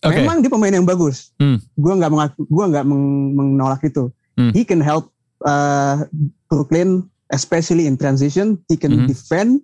[0.00, 0.14] oke.
[0.14, 1.34] Memang dia pemain yang bagus.
[1.36, 1.58] Hmm.
[1.74, 2.10] Gua nggak
[2.46, 4.08] gua nggak meng- menolak itu.
[4.38, 4.54] Hmm.
[4.54, 5.10] He can help
[5.42, 6.06] uh,
[6.46, 8.62] Brooklyn, especially in transition.
[8.70, 9.06] He can Mhm.
[9.06, 9.58] defend.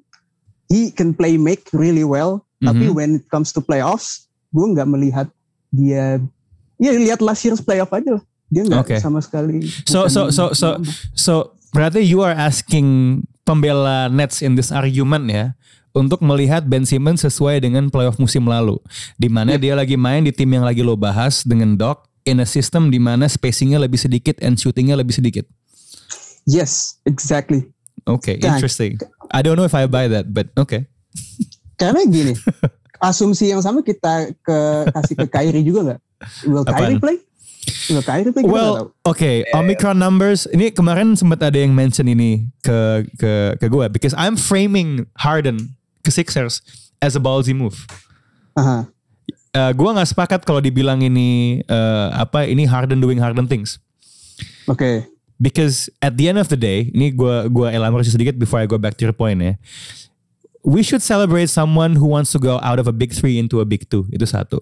[0.66, 2.42] He can play make really well.
[2.58, 2.94] Tapi Mhm.
[2.94, 5.26] when it comes to playoffs, gua nggak melihat
[5.70, 6.18] dia.
[6.76, 8.24] Ya lihat last year's playoff aja lah.
[8.54, 8.96] Dia nggak Oke.
[9.02, 9.66] sama sekali.
[9.90, 10.78] So so so so
[11.18, 15.58] so berarti you are asking pembela Nets in this argument ya
[15.90, 18.78] untuk melihat Ben Simmons sesuai dengan playoff musim lalu
[19.18, 22.46] di mana dia lagi main di tim yang lagi lo bahas dengan Doc in a
[22.46, 25.44] system di mana spacingnya lebih sedikit and shootingnya lebih sedikit.
[26.46, 27.74] Yes, exactly.
[28.04, 29.00] Okay, interesting.
[29.32, 30.84] I don't know if I buy that, but okay.
[31.80, 32.36] Karena gini,
[33.00, 34.58] asumsi yang sama kita ke
[34.92, 36.00] kasih ke Kyrie juga nggak?
[36.48, 37.02] Will Kyrie Apaan?
[37.02, 37.16] play?
[38.44, 40.48] Well, okay, Omicron numbers.
[40.48, 45.76] Ini kemarin sempat ada yang mention ini ke ke ke gue because I'm framing Harden
[46.00, 46.64] ke Sixers
[47.00, 47.84] as a ballsy move.
[48.56, 48.88] Aha.
[49.54, 53.78] Uh, gue nggak sepakat kalau dibilang ini uh, apa ini Harden doing Harden things
[54.66, 55.06] Oke.
[55.38, 58.82] because at the end of the day ini gue gua elaborasi sedikit before I go
[58.82, 59.54] back to your point ya
[60.66, 63.66] we should celebrate someone who wants to go out of a big three into a
[63.68, 64.58] big two itu satu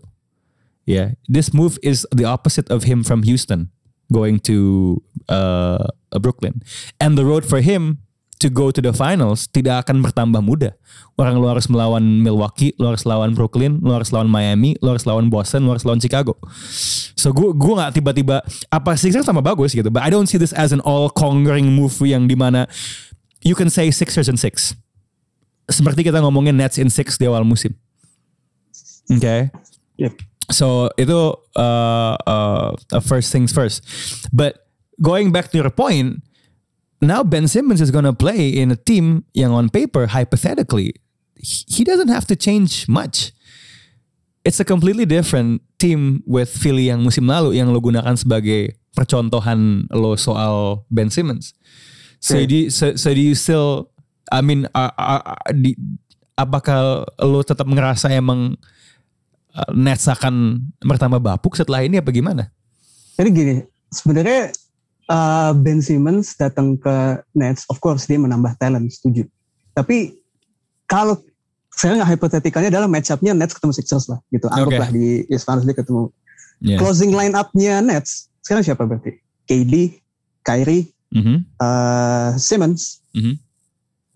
[0.86, 3.70] yeah this move is the opposite of him from Houston
[4.12, 5.88] going to uh,
[6.20, 6.62] Brooklyn
[7.00, 8.02] and the road for him
[8.42, 10.74] to go to the finals tidak akan bertambah mudah.
[11.14, 15.06] Orang lu harus melawan Milwaukee, lu harus lawan Brooklyn, lu harus lawan Miami, lu harus
[15.06, 16.34] lawan Boston, lu harus lawan Chicago.
[17.14, 20.50] So gue gue nggak tiba-tiba apa Sixers sama bagus gitu, but I don't see this
[20.58, 22.66] as an all conquering move yang di mana
[23.46, 24.74] you can say Sixers and six.
[25.70, 27.70] Seperti kita ngomongin Nets in six di awal musim.
[29.06, 29.22] Oke.
[29.22, 29.40] Okay?
[30.02, 30.31] Yep.
[30.52, 33.82] So itu uh, uh, first things first.
[34.32, 34.68] But
[35.00, 36.22] going back to your point,
[37.00, 40.94] now Ben Simmons is gonna play in a team yang on paper hypothetically
[41.42, 43.34] he doesn't have to change much.
[44.46, 49.86] It's a completely different team with Philly yang musim lalu yang lo gunakan sebagai percontohan
[49.90, 51.54] lo soal Ben Simmons.
[52.22, 52.46] So, Okay.
[52.46, 53.90] do you, so, so do you still,
[54.30, 55.78] I mean, are- are- are- di-
[56.38, 58.71] apakah lo tetap ngerasa emang uh,
[59.76, 62.48] Nets akan bertambah bapuk setelah ini apa gimana?
[63.20, 63.54] Jadi gini,
[63.92, 64.48] sebenarnya
[65.12, 69.28] uh, Ben Simmons datang ke Nets, of course dia menambah talent, setuju.
[69.76, 70.16] Tapi
[70.88, 71.20] kalau
[71.72, 74.48] sekarang hypotheticalnya adalah match up-nya Nets ketemu Sixers lah, gitu.
[74.48, 76.08] Anggaplah di East Finals dia ketemu.
[76.64, 76.80] Yeah.
[76.80, 79.20] Closing line up-nya Nets, sekarang siapa berarti?
[79.44, 80.00] KD,
[80.40, 83.36] Kyrie, Mhm, uh, Simmons, Mhm.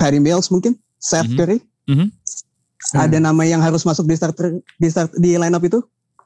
[0.01, 1.37] Patty Mills mungkin, Seth Mhm.
[1.37, 1.59] Curry.
[2.77, 3.01] Mhm.
[3.01, 5.83] Ada nama yang harus masuk di starter di start di line up itu?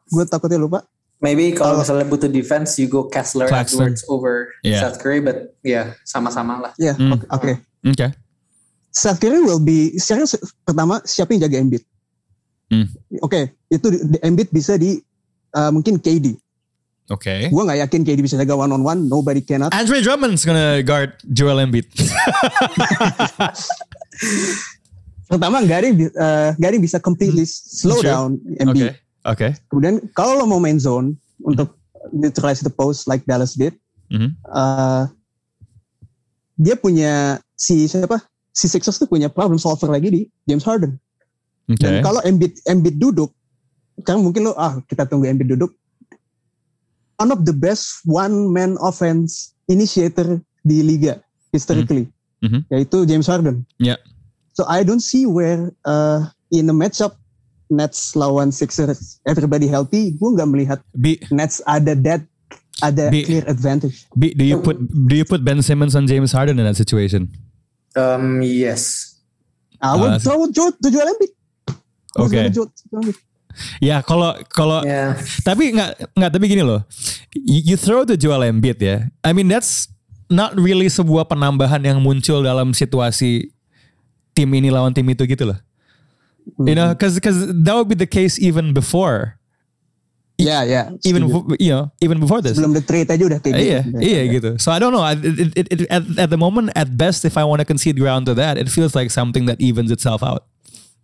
[0.06, 0.80] Gue takutnya lupa.
[1.20, 4.80] Maybe kalau Kalau- misalnya butuh defense, you go Kessler afterwards over Yeah.
[4.82, 6.72] Seth Curry, but ya sama-sama lah.
[6.76, 7.12] Ya, Hmm.
[7.12, 7.24] oke.
[7.28, 7.52] oke.
[7.86, 8.06] Oke.
[8.90, 11.84] Seth Curry will be sekarang se- pertama siapa yang jaga Embiid?
[12.72, 12.88] Hmm.
[13.20, 14.96] Oke, itu di- di- Embiid bisa di
[15.52, 16.32] uh, mungkin KD.
[17.10, 17.50] Okay.
[17.50, 19.00] Gue nggak yakin KD bisa jaga one on one.
[19.04, 19.70] Nobody cannot.
[19.70, 21.84] Andre Drummond's gonna guard Joel Embiid.
[25.30, 28.10] Pertama yang bi- eh, yang bisa completely slow Sure.
[28.10, 28.90] down Embiid.
[28.90, 28.92] okay.
[29.22, 29.50] Okay.
[29.70, 31.14] Kemudian kalau lo mau main zone
[31.44, 31.76] untuk
[32.10, 33.76] neutralize the post like Dallas did,
[34.10, 34.34] Mhm.
[34.34, 35.02] eh,
[36.58, 38.18] dia punya si siapa?
[38.50, 40.98] Si Sixers tuh punya problem solver lagi di James Harden.
[41.70, 41.78] Okay.
[41.78, 43.30] Dan kalau Embiid Embiid duduk,
[44.02, 45.70] kan mungkin lo ah kita tunggu Embiid duduk.
[47.20, 51.20] One of the best one man offense initiator di liga
[51.52, 52.08] historically,
[52.42, 52.66] Mhm.
[52.72, 53.62] yaitu James Harden.
[53.76, 54.00] Yeah.
[54.60, 57.16] So I don't see where uh, in a matchup
[57.72, 62.28] Nets lawan Sixers everybody healthy, gue nggak melihat B, Nets ada that
[62.84, 64.04] ada Bi- clear advantage.
[64.12, 64.76] B, do you put
[65.08, 67.32] do you put Ben Simmons on James Harden in that situation?
[67.96, 69.16] Um, yes.
[69.80, 71.32] I would Uh, throw Joe to Joel Embiid.
[72.20, 72.52] Okay.
[73.80, 75.16] Ya kalau kalau Ya.
[75.40, 76.84] tapi nggak nggak tapi gini loh,
[77.32, 79.08] you, you throw the Joel Embiid ya.
[79.24, 79.88] I mean that's
[80.28, 83.56] not really sebuah penambahan yang muncul dalam situasi
[84.34, 85.58] tim ini lawan tim itu gitu loh.
[86.58, 89.38] You know, because that would be the case even before,
[90.40, 90.88] Ya ya.
[91.04, 91.28] even
[91.60, 92.56] you know even before this.
[92.56, 93.64] sebelum the trade aja udah kayak gitu.
[93.68, 94.56] Iya, iya gitu.
[94.56, 95.04] So I don't know.
[95.04, 98.24] It, it, it, at, at the moment, at best, if I want to concede ground
[98.26, 100.48] to that, it feels like something that evens itself out.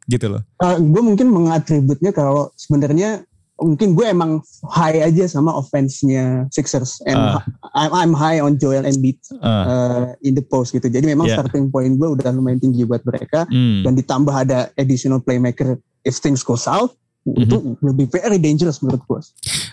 [0.08, 0.42] Gitu loh.
[0.62, 7.16] gue Uh, mungkin mengatributnya kalau sebenarnya mungkin gue emang high aja sama offense-nya Sixers and
[7.16, 7.40] Ah.
[7.72, 10.86] I'm, I'm high on Joel Embiid Uh, uh, in the post gitu.
[10.86, 11.40] Jadi memang Yeah.
[11.40, 13.82] starting point gue udah lumayan tinggi buat mereka hmm.
[13.82, 16.92] dan ditambah ada additional playmaker if things go south
[17.26, 17.82] itu Mm-hmm.
[17.82, 19.20] lebih very dangerous menurut gue.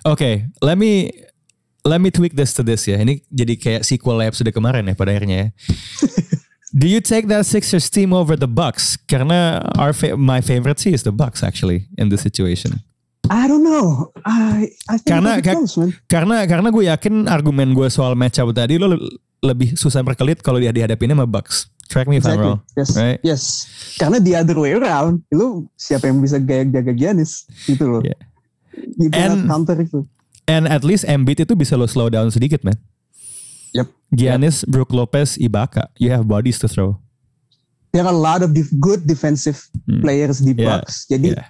[0.10, 1.14] Oke, let me
[1.86, 2.98] let me tweak this to this ya.
[2.98, 5.48] Ini jadi kayak sequel episode kemarin ya pada akhirnya ya.
[6.74, 8.98] Do you take that Sixers team over the Bucks?
[9.06, 12.82] Karena our fa- my favorite sih is the Bucks actually in this situation.
[13.32, 14.12] I don't know.
[14.28, 15.96] I I think Karena- close, man.
[16.12, 19.00] Karena karena gue yakin argumen gue soal matchup tadi lo le-
[19.40, 21.72] lebih susah berkelit kalau dia dihadapin sama Bucks.
[21.88, 22.44] Correct me if I'm Exactly.
[22.48, 22.60] wrong.
[22.76, 22.90] Yes.
[22.96, 23.20] Right?
[23.24, 23.42] Yes.
[23.96, 28.02] Karena the other way around, lu siapa yang bisa gaya jaga Giannis gitu loh.
[28.04, 28.20] Yeah.
[28.98, 30.04] You And- counter itu.
[30.44, 32.76] And at least Embiid itu bisa lo slow down sedikit, man.
[33.72, 33.88] Yep.
[34.12, 35.88] Giannis, Brook Lopez, Ibaka.
[35.96, 37.00] You have bodies to throw.
[37.92, 38.52] There are a lot of
[38.84, 39.64] good defensive
[40.04, 40.60] players di Hmm.
[40.60, 40.68] Yeah.
[40.84, 41.08] Bucks.
[41.08, 41.48] Jadi Yeah.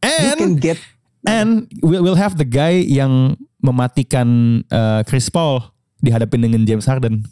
[0.00, 0.78] you can And get
[1.26, 5.60] and we'll, we'll have the guy yang mematikan uh, Chris Paul
[6.00, 7.28] dihadapin dengan James Harden.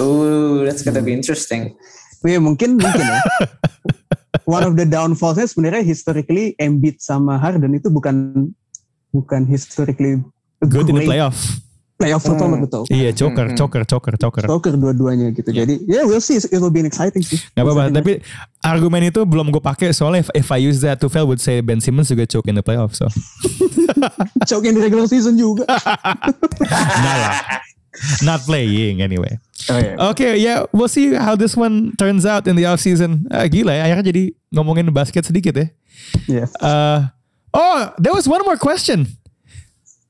[0.00, 1.76] Oh, that's gonna be interesting.
[2.24, 3.20] ya mungkin mungkin ya.
[4.48, 8.48] One of the downfallsnya sebenarnya historically Embiid sama Harden itu bukan
[9.12, 10.24] bukan historically
[10.64, 11.22] Good in the great
[11.98, 12.22] playoff.
[12.22, 12.82] playoff performer betul.
[12.88, 14.44] Iya, choker, choker, choker, choker.
[14.46, 15.50] Joker dua-duanya gitu.
[15.50, 16.38] Jadi ya we'll see.
[16.38, 17.42] It will be exciting sih.
[17.58, 18.22] Gak apa-apa, tapi
[18.62, 21.82] argumen itu belum gue pakai soalnya if, if I use that, Tufel would say Ben
[21.82, 22.94] Simmons juga choke in the playoff.
[22.94, 23.10] So,
[24.50, 25.66] choke in the regular season juga.
[27.02, 27.34] nah lah.
[28.22, 29.42] Not playing anyway.
[29.66, 29.94] Oh, iya.
[30.14, 33.26] Okay, yeah, we'll see how this one turns out in the off season.
[33.26, 34.22] Ah, gila ya, akhirnya jadi
[34.54, 35.66] ngomongin basket sedikit ya.
[36.30, 36.54] Yes.
[36.62, 37.10] Uh,
[37.50, 39.17] oh, there was one more question.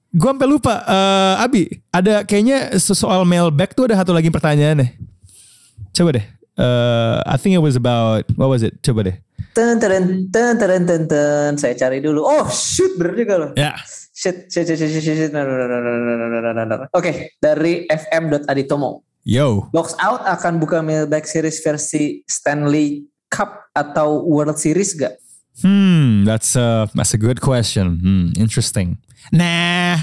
[0.09, 4.91] Gue sampai lupa, uh, Abi, ada kayaknya soal mailback tuh ada satu lagi pertanyaan nih.
[5.93, 6.27] Coba deh.
[6.59, 8.81] Uh, I think it was about what was it?
[8.81, 9.17] Coba deh.
[9.53, 11.51] Ten ten ten ten ten ten.
[11.61, 12.25] Saya cari dulu.
[12.25, 13.51] Oh shoot, bener juga loh.
[13.53, 13.75] Ya.
[13.75, 13.77] Yeah.
[14.19, 15.31] Shit, shit, shit, shit, shit, shit.
[15.31, 16.77] No, no, no, no, no, no, no, no.
[16.91, 19.07] Oke, okay, dari fm.aditomo.
[19.29, 19.69] Yo.
[19.71, 25.21] Box Out akan buka mailback series versi Stanley Cup atau World Series gak?
[25.63, 27.99] Hmm, that's a that's a good question.
[28.01, 28.99] Hmm, interesting.
[29.33, 29.99] Nah.